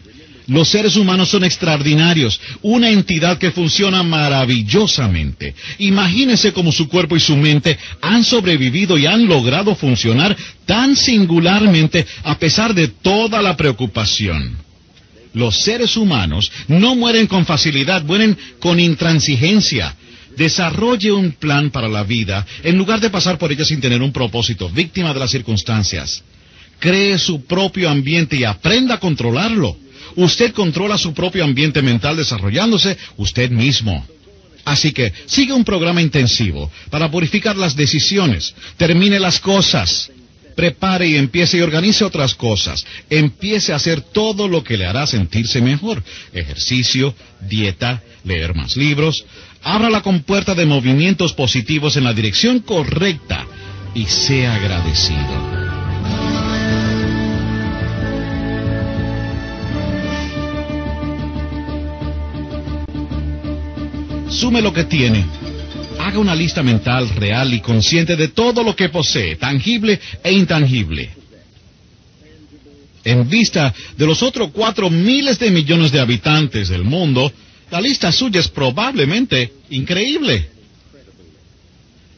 los 0.48 0.70
seres 0.70 0.96
humanos 0.96 1.30
son 1.30 1.44
extraordinarios, 1.44 2.42
una 2.64 2.90
entidad 2.90 3.38
que 3.38 3.52
funciona 3.52 4.02
maravillosamente. 4.02 5.54
Imagínese 5.78 6.52
cómo 6.52 6.72
su 6.72 6.90
cuerpo 6.90 7.16
y 7.16 7.20
su 7.20 7.38
mente 7.38 7.78
han 8.02 8.24
sobrevivido 8.24 8.98
y 8.98 9.06
han 9.06 9.28
logrado 9.28 9.76
funcionar 9.76 10.36
tan 10.66 10.96
singularmente 10.96 12.08
a 12.24 12.40
pesar 12.40 12.74
de 12.74 12.88
toda 12.88 13.44
la 13.44 13.56
preocupación. 13.56 14.65
Los 15.36 15.58
seres 15.58 15.98
humanos 15.98 16.50
no 16.70 16.96
mueren 16.96 17.28
con 17.28 17.46
facilidad, 17.46 18.04
mueren 18.04 18.38
con 18.60 18.80
intransigencia. 18.80 19.94
Desarrolle 20.38 21.12
un 21.12 21.34
plan 21.34 21.72
para 21.72 21.90
la 21.90 22.04
vida 22.04 22.46
en 22.64 22.78
lugar 22.78 23.02
de 23.02 23.10
pasar 23.10 23.38
por 23.38 23.52
ella 23.52 23.66
sin 23.66 23.82
tener 23.82 24.02
un 24.02 24.14
propósito, 24.14 24.70
víctima 24.70 25.14
de 25.14 25.20
las 25.20 25.32
circunstancias. 25.32 26.24
Cree 26.80 27.18
su 27.20 27.44
propio 27.46 27.90
ambiente 27.90 28.38
y 28.38 28.46
aprenda 28.46 28.96
a 28.96 29.00
controlarlo. 29.00 29.78
Usted 30.16 30.54
controla 30.54 30.98
su 30.98 31.14
propio 31.14 31.44
ambiente 31.44 31.82
mental 31.82 32.16
desarrollándose 32.16 32.98
usted 33.18 33.52
mismo. 33.52 34.08
Así 34.64 34.94
que 34.94 35.12
sigue 35.26 35.52
un 35.52 35.66
programa 35.66 36.02
intensivo 36.02 36.72
para 36.90 37.12
purificar 37.12 37.58
las 37.58 37.76
decisiones. 37.76 38.56
Termine 38.78 39.20
las 39.20 39.40
cosas 39.42 40.12
prepare 40.56 41.08
y 41.08 41.16
empiece 41.16 41.58
y 41.58 41.62
organice 41.62 42.04
otras 42.04 42.36
cosas. 42.36 42.86
Empiece 43.10 43.74
a 43.74 43.76
hacer 43.76 44.02
todo 44.02 44.48
lo 44.48 44.64
que 44.64 44.78
le 44.78 44.86
hará 44.86 45.06
sentirse 45.06 45.62
mejor. 45.62 46.04
Ejercicio, 46.34 47.14
dieta, 47.42 48.02
leer 48.24 48.56
más 48.56 48.78
libros. 48.78 49.26
Abra 49.64 49.90
la 49.90 50.02
compuerta 50.02 50.56
de 50.56 50.66
movimientos 50.66 51.34
positivos 51.34 51.98
en 51.98 52.04
la 52.04 52.14
dirección 52.14 52.60
correcta 52.60 53.46
y 53.94 54.06
sea 54.06 54.56
agradecido. 54.56 55.56
Sume 64.30 64.62
lo 64.62 64.74
que 64.74 64.84
tiene 64.84 65.26
Haga 66.00 66.20
una 66.20 66.36
lista 66.36 66.62
mental 66.64 67.10
real 67.10 67.54
y 67.54 67.60
consciente 67.62 68.16
de 68.16 68.30
todo 68.30 68.64
lo 68.64 68.76
que 68.76 68.90
posee, 68.90 69.36
tangible 69.36 70.00
e 70.24 70.32
intangible. 70.32 71.10
En 73.04 73.30
vista 73.30 73.74
de 73.96 74.06
los 74.06 74.24
otros 74.24 74.50
cuatro 74.52 74.90
miles 74.90 75.38
de 75.38 75.52
millones 75.52 75.92
de 75.92 76.00
habitantes 76.00 76.70
del 76.70 76.84
mundo, 76.84 77.32
la 77.70 77.80
lista 77.80 78.12
suya 78.12 78.40
es 78.40 78.48
probablemente 78.48 79.54
increíble. 79.70 80.50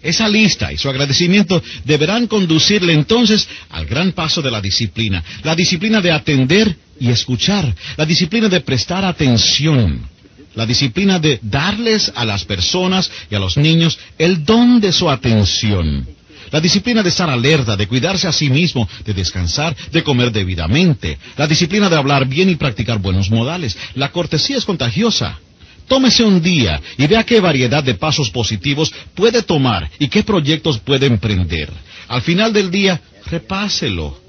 Esa 0.02 0.30
lista 0.30 0.72
y 0.72 0.78
su 0.78 0.90
agradecimiento 0.90 1.62
deberán 1.84 2.28
conducirle 2.28 2.94
entonces 2.94 3.48
al 3.70 3.86
gran 3.86 4.14
paso 4.14 4.42
de 4.42 4.52
la 4.52 4.62
disciplina, 4.62 5.24
la 5.44 5.56
disciplina 5.56 6.00
de 6.00 6.12
atender 6.12 6.76
y 7.00 7.10
escuchar, 7.10 7.76
la 7.98 8.06
disciplina 8.06 8.48
de 8.48 8.62
prestar 8.62 9.04
atención 9.04 10.08
la 10.58 10.66
disciplina 10.66 11.20
de 11.20 11.40
darles 11.44 12.12
a 12.16 12.26
las 12.26 12.44
personas 12.44 13.12
y 13.30 13.36
a 13.36 13.40
los 13.40 13.58
niños 13.58 14.00
el 14.18 14.44
don 14.44 14.82
de 14.82 14.92
su 14.92 15.08
atención. 15.08 16.08
La 16.50 16.60
disciplina 16.60 17.04
de 17.04 17.10
estar 17.10 17.30
alerta, 17.30 17.76
de 17.78 17.88
cuidarse 17.88 18.28
a 18.28 18.32
sí 18.32 18.50
mismo, 18.50 18.90
de 19.06 19.14
descansar, 19.14 19.76
de 19.92 20.02
comer 20.02 20.32
debidamente. 20.32 21.20
La 21.38 21.46
disciplina 21.46 21.90
de 21.90 21.98
hablar 21.98 22.26
bien 22.26 22.50
y 22.50 22.56
practicar 22.56 22.98
buenos 22.98 23.30
modales. 23.30 23.78
La 23.94 24.12
cortesía 24.12 24.58
es 24.58 24.66
contagiosa. 24.66 25.40
Tómese 25.88 26.24
un 26.24 26.42
día 26.42 26.82
y 26.98 27.06
vea 27.06 27.24
qué 27.24 27.40
variedad 27.40 27.84
de 27.84 27.94
pasos 27.94 28.32
positivos 28.32 28.92
puede 29.14 29.44
tomar 29.44 29.92
y 30.00 30.08
qué 30.08 30.24
proyectos 30.24 30.80
puede 30.80 31.06
emprender. 31.06 31.72
Al 32.08 32.24
final 32.24 32.52
del 32.52 32.72
día, 32.72 33.00
repáselo. 33.28 34.27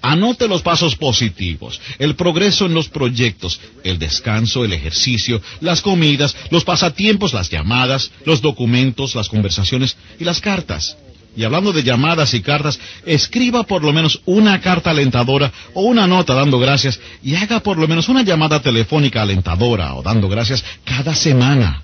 Anote 0.00 0.46
los 0.46 0.62
pasos 0.62 0.94
positivos, 0.94 1.80
el 1.98 2.14
progreso 2.14 2.66
en 2.66 2.74
los 2.74 2.88
proyectos, 2.88 3.60
el 3.82 3.98
descanso, 3.98 4.64
el 4.64 4.72
ejercicio, 4.72 5.42
las 5.60 5.82
comidas, 5.82 6.36
los 6.50 6.64
pasatiempos, 6.64 7.32
las 7.32 7.50
llamadas, 7.50 8.12
los 8.24 8.40
documentos, 8.40 9.16
las 9.16 9.28
conversaciones 9.28 9.96
y 10.20 10.24
las 10.24 10.40
cartas. 10.40 10.96
Y 11.36 11.44
hablando 11.44 11.72
de 11.72 11.82
llamadas 11.82 12.34
y 12.34 12.40
cartas, 12.40 12.80
escriba 13.06 13.62
por 13.64 13.82
lo 13.82 13.92
menos 13.92 14.20
una 14.24 14.60
carta 14.60 14.90
alentadora 14.90 15.52
o 15.74 15.82
una 15.82 16.06
nota 16.06 16.34
dando 16.34 16.58
gracias 16.58 17.00
y 17.22 17.34
haga 17.34 17.60
por 17.60 17.76
lo 17.78 17.86
menos 17.86 18.08
una 18.08 18.22
llamada 18.22 18.60
telefónica 18.60 19.22
alentadora 19.22 19.94
o 19.94 20.02
dando 20.02 20.28
gracias 20.28 20.64
cada 20.84 21.14
semana. 21.14 21.82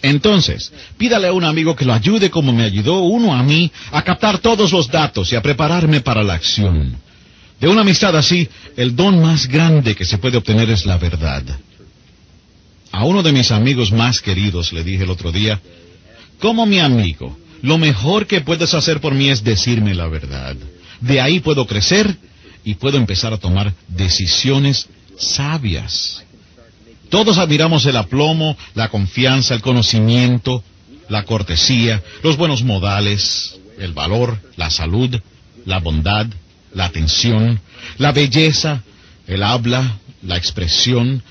Entonces, 0.00 0.72
pídale 0.98 1.28
a 1.28 1.32
un 1.32 1.44
amigo 1.44 1.74
que 1.74 1.86
lo 1.86 1.94
ayude 1.94 2.30
como 2.30 2.52
me 2.52 2.64
ayudó 2.64 3.00
uno 3.00 3.34
a 3.34 3.42
mí 3.42 3.72
a 3.90 4.02
captar 4.02 4.38
todos 4.38 4.70
los 4.70 4.88
datos 4.88 5.32
y 5.32 5.36
a 5.36 5.42
prepararme 5.42 6.02
para 6.02 6.22
la 6.22 6.34
acción. 6.34 7.03
De 7.60 7.68
una 7.68 7.82
amistad 7.82 8.16
así, 8.16 8.48
el 8.76 8.94
don 8.96 9.22
más 9.22 9.46
grande 9.46 9.94
que 9.94 10.04
se 10.04 10.18
puede 10.18 10.36
obtener 10.36 10.70
es 10.70 10.86
la 10.86 10.98
verdad. 10.98 11.42
A 12.92 13.04
uno 13.04 13.22
de 13.22 13.32
mis 13.32 13.50
amigos 13.50 13.92
más 13.92 14.20
queridos 14.20 14.72
le 14.72 14.84
dije 14.84 15.04
el 15.04 15.10
otro 15.10 15.32
día, 15.32 15.60
como 16.38 16.66
mi 16.66 16.78
amigo, 16.78 17.38
lo 17.62 17.78
mejor 17.78 18.26
que 18.26 18.40
puedes 18.40 18.74
hacer 18.74 19.00
por 19.00 19.14
mí 19.14 19.30
es 19.30 19.42
decirme 19.42 19.94
la 19.94 20.06
verdad. 20.06 20.56
De 21.00 21.20
ahí 21.20 21.40
puedo 21.40 21.66
crecer 21.66 22.16
y 22.64 22.74
puedo 22.74 22.96
empezar 22.98 23.32
a 23.32 23.38
tomar 23.38 23.72
decisiones 23.88 24.88
sabias. 25.18 26.24
Todos 27.08 27.38
admiramos 27.38 27.86
el 27.86 27.96
aplomo, 27.96 28.56
la 28.74 28.88
confianza, 28.88 29.54
el 29.54 29.60
conocimiento, 29.60 30.62
la 31.08 31.24
cortesía, 31.24 32.02
los 32.22 32.36
buenos 32.36 32.62
modales, 32.62 33.58
el 33.78 33.92
valor, 33.92 34.38
la 34.56 34.70
salud, 34.70 35.20
la 35.64 35.78
bondad, 35.80 36.26
la 36.74 36.86
atención, 36.86 37.60
la 37.98 38.12
belleza, 38.12 38.82
el 39.26 39.42
habla, 39.42 39.98
la 40.22 40.36
expresión 40.36 41.22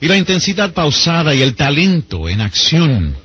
y 0.00 0.08
la 0.08 0.16
intensidad 0.16 0.72
pausada 0.72 1.34
y 1.34 1.42
el 1.42 1.54
talento 1.54 2.28
en 2.28 2.40
acción. 2.40 3.16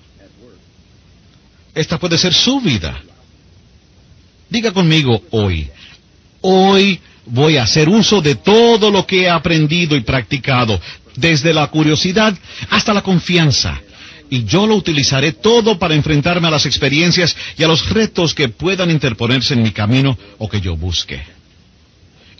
Esta 1.73 1.97
puede 1.97 2.17
ser 2.17 2.33
su 2.33 2.59
vida. 2.59 3.01
Diga 4.49 4.71
conmigo 4.71 5.23
hoy, 5.31 5.69
hoy 6.41 6.99
voy 7.25 7.57
a 7.57 7.63
hacer 7.63 7.87
uso 7.87 8.21
de 8.21 8.35
todo 8.35 8.91
lo 8.91 9.05
que 9.07 9.23
he 9.23 9.29
aprendido 9.29 9.95
y 9.95 10.01
practicado, 10.01 10.79
desde 11.15 11.53
la 11.53 11.67
curiosidad 11.67 12.37
hasta 12.69 12.93
la 12.93 13.01
confianza, 13.01 13.79
y 14.29 14.45
yo 14.45 14.65
lo 14.65 14.75
utilizaré 14.75 15.33
todo 15.33 15.77
para 15.77 15.93
enfrentarme 15.93 16.47
a 16.47 16.51
las 16.51 16.65
experiencias 16.65 17.35
y 17.57 17.63
a 17.63 17.67
los 17.67 17.89
retos 17.89 18.33
que 18.33 18.49
puedan 18.49 18.89
interponerse 18.89 19.53
en 19.53 19.63
mi 19.63 19.71
camino 19.71 20.17
o 20.37 20.49
que 20.49 20.61
yo 20.61 20.75
busque. 20.75 21.21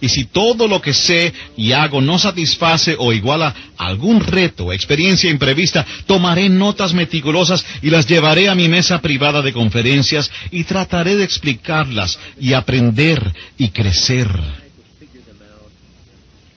Y 0.02 0.10
si 0.10 0.26
todo 0.26 0.68
lo 0.68 0.82
que 0.82 0.94
sé 0.94 1.32
y 1.56 1.72
hago 1.74 2.02
no 2.02 2.18
satisface 2.18 2.96
o 2.98 3.14
iguala 3.14 3.54
algún 3.78 4.20
reto 4.20 4.74
experiencia 4.74 5.30
imprevista, 5.30 5.86
tomaré 6.08 6.50
notas 6.50 6.94
meticulosas 6.94 7.64
y 7.84 7.92
las 7.92 8.08
llevaré 8.08 8.50
a 8.50 8.56
mi 8.56 8.68
mesa 8.68 9.00
privada 9.00 9.44
de 9.44 9.54
conferencias 9.54 10.32
y 10.50 10.64
trataré 10.64 11.16
de 11.16 11.24
explicarlas 11.24 12.20
y 12.40 12.54
aprender 12.54 13.34
y 13.58 13.70
crecer. 13.70 14.28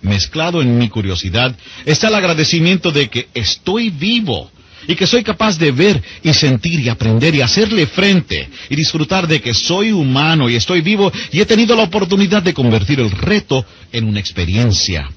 Mezclado 0.00 0.60
en 0.60 0.78
mi 0.78 0.88
curiosidad 0.88 1.54
está 1.84 2.08
el 2.08 2.14
agradecimiento 2.14 2.92
de 2.92 3.08
que 3.08 3.28
estoy 3.34 3.90
vivo 3.90 4.50
y 4.86 4.94
que 4.94 5.06
soy 5.06 5.22
capaz 5.22 5.58
de 5.58 5.72
ver 5.72 6.02
y 6.22 6.32
sentir 6.32 6.80
y 6.80 6.88
aprender 6.88 7.34
y 7.34 7.40
hacerle 7.40 7.86
frente 7.86 8.48
y 8.68 8.76
disfrutar 8.76 9.26
de 9.26 9.40
que 9.40 9.54
soy 9.54 9.92
humano 9.92 10.48
y 10.48 10.56
estoy 10.56 10.80
vivo 10.80 11.12
y 11.32 11.40
he 11.40 11.46
tenido 11.46 11.74
la 11.76 11.84
oportunidad 11.84 12.42
de 12.42 12.54
convertir 12.54 13.00
el 13.00 13.10
reto 13.10 13.64
en 13.92 14.04
una 14.04 14.20
experiencia. 14.20 15.08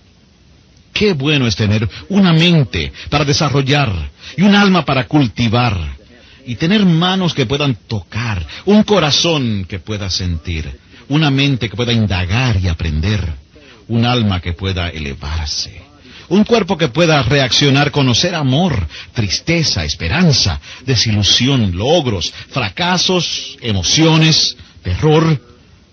Qué 0.93 1.13
bueno 1.13 1.45
es 1.47 1.55
tener 1.55 1.87
una 2.09 2.33
mente 2.33 2.91
para 3.09 3.23
desarrollar 3.23 4.09
y 4.35 4.41
un 4.41 4.55
alma 4.55 4.83
para 4.83 5.07
cultivar 5.07 5.97
y 6.45 6.55
tener 6.55 6.85
manos 6.85 7.33
que 7.33 7.45
puedan 7.45 7.75
tocar, 7.75 8.45
un 8.65 8.83
corazón 8.83 9.65
que 9.67 9.79
pueda 9.79 10.09
sentir, 10.09 10.79
una 11.09 11.29
mente 11.29 11.69
que 11.69 11.75
pueda 11.75 11.91
indagar 11.91 12.57
y 12.61 12.67
aprender, 12.69 13.21
un 13.89 14.05
alma 14.05 14.39
que 14.39 14.53
pueda 14.53 14.89
elevarse. 14.89 15.86
Un 16.29 16.43
cuerpo 16.43 16.77
que 16.77 16.89
pueda 16.89 17.23
reaccionar, 17.23 17.91
conocer 17.91 18.35
amor, 18.35 18.87
tristeza, 19.13 19.85
esperanza, 19.85 20.59
desilusión, 20.85 21.77
logros, 21.77 22.33
fracasos, 22.49 23.57
emociones, 23.61 24.57
terror, 24.83 25.41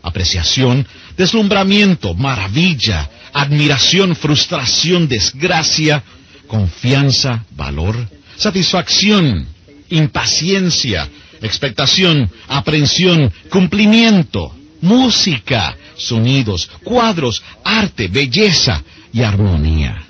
apreciación, 0.03 0.87
deslumbramiento, 1.17 2.15
maravilla, 2.15 3.09
admiración, 3.33 4.17
frustración, 4.17 5.07
desgracia, 5.07 6.03
confianza, 6.49 7.45
valor, 7.53 7.97
satisfacción, 8.37 9.47
impaciencia, 9.91 11.09
expectación, 11.43 12.31
aprensión, 12.49 13.33
cumplimiento, 13.51 14.55
música, 14.81 15.77
sonidos, 15.97 16.71
cuadros, 16.83 17.43
arte, 17.65 18.09
belleza 18.09 18.83
y 19.13 19.23
armonía. 19.23 20.03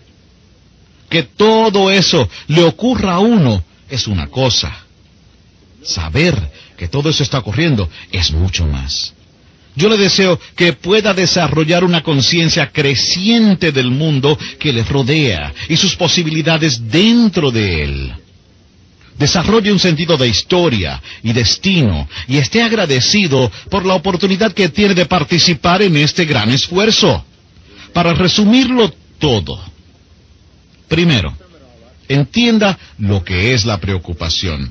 Que 1.14 1.22
todo 1.22 1.92
eso 1.92 2.28
le 2.48 2.64
ocurra 2.64 3.14
a 3.14 3.18
uno 3.20 3.62
es 3.88 4.08
una 4.08 4.26
cosa. 4.26 4.84
Saber 5.80 6.34
que 6.76 6.88
todo 6.88 7.08
eso 7.08 7.22
está 7.22 7.38
ocurriendo 7.38 7.88
es 8.10 8.32
mucho 8.32 8.66
más. 8.66 9.14
Yo 9.76 9.88
le 9.88 9.96
deseo 9.96 10.40
que 10.56 10.72
pueda 10.72 11.14
desarrollar 11.14 11.84
una 11.84 12.02
conciencia 12.02 12.72
creciente 12.72 13.70
del 13.70 13.92
mundo 13.92 14.36
que 14.58 14.72
le 14.72 14.82
rodea 14.82 15.54
y 15.68 15.76
sus 15.76 15.94
posibilidades 15.94 16.90
dentro 16.90 17.52
de 17.52 17.84
él. 17.84 18.12
Desarrolle 19.16 19.70
un 19.70 19.78
sentido 19.78 20.16
de 20.16 20.26
historia 20.26 21.00
y 21.22 21.32
destino 21.32 22.08
y 22.26 22.38
esté 22.38 22.60
agradecido 22.60 23.52
por 23.70 23.86
la 23.86 23.94
oportunidad 23.94 24.52
que 24.52 24.68
tiene 24.68 24.94
de 24.94 25.06
participar 25.06 25.80
en 25.80 25.96
este 25.96 26.24
gran 26.24 26.50
esfuerzo. 26.50 27.24
Para 27.92 28.14
resumirlo 28.14 28.92
todo, 29.20 29.73
Primero, 30.94 31.36
entienda 32.06 32.78
lo 32.98 33.24
que 33.24 33.52
es 33.52 33.64
la 33.64 33.78
preocupación. 33.78 34.70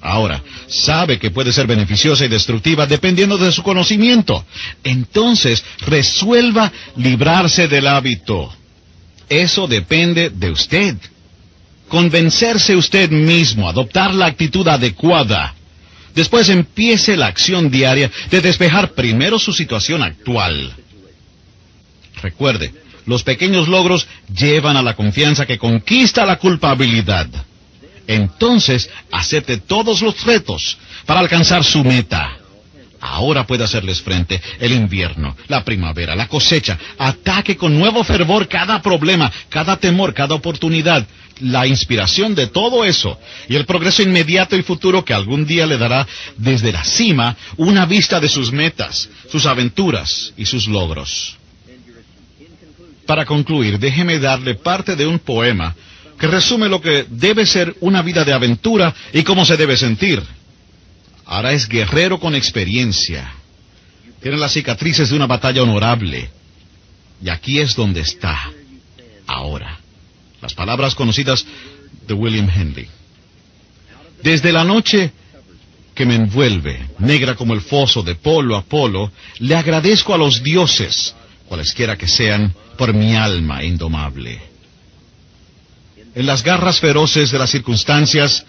Ahora, 0.00 0.42
sabe 0.66 1.18
que 1.18 1.30
puede 1.30 1.52
ser 1.52 1.66
beneficiosa 1.66 2.24
y 2.24 2.28
destructiva 2.28 2.86
dependiendo 2.86 3.36
de 3.36 3.52
su 3.52 3.62
conocimiento. 3.62 4.46
Entonces, 4.82 5.62
resuelva 5.80 6.72
librarse 6.96 7.68
del 7.68 7.86
hábito. 7.86 8.50
Eso 9.28 9.66
depende 9.66 10.30
de 10.30 10.50
usted. 10.50 10.96
Convencerse 11.88 12.74
usted 12.74 13.10
mismo, 13.10 13.68
adoptar 13.68 14.14
la 14.14 14.24
actitud 14.24 14.66
adecuada. 14.66 15.54
Después 16.14 16.48
empiece 16.48 17.14
la 17.14 17.26
acción 17.26 17.70
diaria 17.70 18.10
de 18.30 18.40
despejar 18.40 18.92
primero 18.92 19.38
su 19.38 19.52
situación 19.52 20.02
actual. 20.02 20.72
Recuerde, 22.22 22.72
los 23.06 23.22
pequeños 23.22 23.68
logros 23.68 24.06
llevan 24.34 24.76
a 24.76 24.82
la 24.82 24.94
confianza 24.94 25.46
que 25.46 25.58
conquista 25.58 26.26
la 26.26 26.38
culpabilidad. 26.38 27.28
Entonces, 28.06 28.90
acepte 29.10 29.58
todos 29.58 30.02
los 30.02 30.24
retos 30.24 30.78
para 31.06 31.20
alcanzar 31.20 31.64
su 31.64 31.82
meta. 31.82 32.36
Ahora 33.00 33.46
puede 33.46 33.64
hacerles 33.64 34.00
frente 34.00 34.40
el 34.58 34.72
invierno, 34.72 35.36
la 35.48 35.64
primavera, 35.64 36.16
la 36.16 36.28
cosecha. 36.28 36.78
Ataque 36.98 37.56
con 37.56 37.78
nuevo 37.78 38.02
fervor 38.02 38.48
cada 38.48 38.82
problema, 38.82 39.30
cada 39.48 39.76
temor, 39.76 40.14
cada 40.14 40.34
oportunidad. 40.34 41.06
La 41.40 41.66
inspiración 41.66 42.34
de 42.34 42.46
todo 42.46 42.82
eso 42.84 43.20
y 43.48 43.56
el 43.56 43.66
progreso 43.66 44.02
inmediato 44.02 44.56
y 44.56 44.62
futuro 44.62 45.04
que 45.04 45.12
algún 45.12 45.46
día 45.46 45.66
le 45.66 45.76
dará 45.76 46.06
desde 46.38 46.72
la 46.72 46.82
cima 46.82 47.36
una 47.58 47.84
vista 47.84 48.20
de 48.20 48.28
sus 48.30 48.52
metas, 48.52 49.10
sus 49.30 49.44
aventuras 49.44 50.32
y 50.38 50.46
sus 50.46 50.66
logros. 50.66 51.36
Para 53.06 53.24
concluir, 53.24 53.78
déjeme 53.78 54.18
darle 54.18 54.54
parte 54.56 54.96
de 54.96 55.06
un 55.06 55.18
poema 55.18 55.74
que 56.18 56.26
resume 56.26 56.68
lo 56.68 56.80
que 56.80 57.06
debe 57.08 57.46
ser 57.46 57.76
una 57.80 58.02
vida 58.02 58.24
de 58.24 58.32
aventura 58.32 58.94
y 59.12 59.22
cómo 59.22 59.44
se 59.44 59.56
debe 59.56 59.76
sentir. 59.76 60.22
Ahora 61.24 61.52
es 61.52 61.68
guerrero 61.68 62.18
con 62.18 62.34
experiencia. 62.34 63.32
Tiene 64.20 64.38
las 64.38 64.52
cicatrices 64.52 65.10
de 65.10 65.16
una 65.16 65.26
batalla 65.26 65.62
honorable. 65.62 66.30
Y 67.22 67.28
aquí 67.28 67.58
es 67.58 67.76
donde 67.76 68.00
está. 68.00 68.50
Ahora. 69.26 69.78
Las 70.40 70.54
palabras 70.54 70.94
conocidas 70.94 71.46
de 72.06 72.14
William 72.14 72.48
Henley. 72.48 72.88
Desde 74.22 74.52
la 74.52 74.64
noche 74.64 75.12
que 75.94 76.06
me 76.06 76.14
envuelve, 76.14 76.88
negra 76.98 77.34
como 77.34 77.54
el 77.54 77.60
foso 77.60 78.02
de 78.02 78.14
polo 78.14 78.56
a 78.56 78.62
polo, 78.62 79.10
le 79.38 79.56
agradezco 79.56 80.14
a 80.14 80.18
los 80.18 80.42
dioses 80.42 81.14
cualesquiera 81.48 81.96
que 81.96 82.06
sean, 82.06 82.54
por 82.76 82.94
mi 82.94 83.16
alma 83.16 83.64
indomable. 83.64 84.40
En 86.14 86.26
las 86.26 86.42
garras 86.42 86.80
feroces 86.80 87.30
de 87.30 87.38
las 87.38 87.50
circunstancias, 87.50 88.46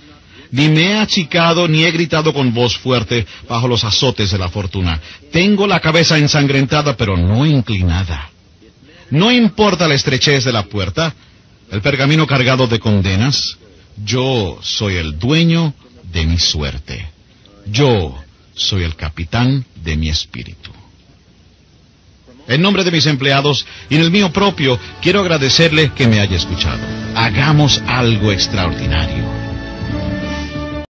ni 0.51 0.69
me 0.69 0.91
he 0.91 0.97
achicado 0.97 1.67
ni 1.67 1.83
he 1.83 1.91
gritado 1.91 2.33
con 2.33 2.53
voz 2.53 2.77
fuerte 2.77 3.25
bajo 3.49 3.67
los 3.67 3.83
azotes 3.83 4.31
de 4.31 4.37
la 4.37 4.49
fortuna. 4.49 5.01
Tengo 5.31 5.67
la 5.67 5.79
cabeza 5.79 6.17
ensangrentada, 6.17 6.95
pero 6.95 7.17
no 7.17 7.45
inclinada. 7.45 8.29
No 9.09 9.31
importa 9.31 9.87
la 9.87 9.95
estrechez 9.95 10.45
de 10.45 10.53
la 10.53 10.63
puerta, 10.63 11.13
el 11.71 11.81
pergamino 11.81 12.25
cargado 12.25 12.67
de 12.67 12.79
condenas, 12.79 13.57
yo 14.03 14.59
soy 14.61 14.95
el 14.95 15.17
dueño 15.17 15.73
de 16.11 16.25
mi 16.25 16.37
suerte. 16.37 17.09
Yo 17.65 18.17
soy 18.53 18.83
el 18.83 18.95
capitán 18.95 19.65
de 19.75 19.97
mi 19.97 20.09
espíritu. 20.09 20.71
En 22.47 22.61
nombre 22.61 22.83
de 22.83 22.91
mis 22.91 23.05
empleados 23.05 23.65
y 23.89 23.95
en 23.95 24.01
el 24.01 24.11
mío 24.11 24.31
propio, 24.31 24.79
quiero 25.01 25.19
agradecerle 25.21 25.91
que 25.93 26.07
me 26.07 26.19
haya 26.19 26.37
escuchado. 26.37 26.79
Hagamos 27.15 27.81
algo 27.87 28.31
extraordinario. 28.31 29.36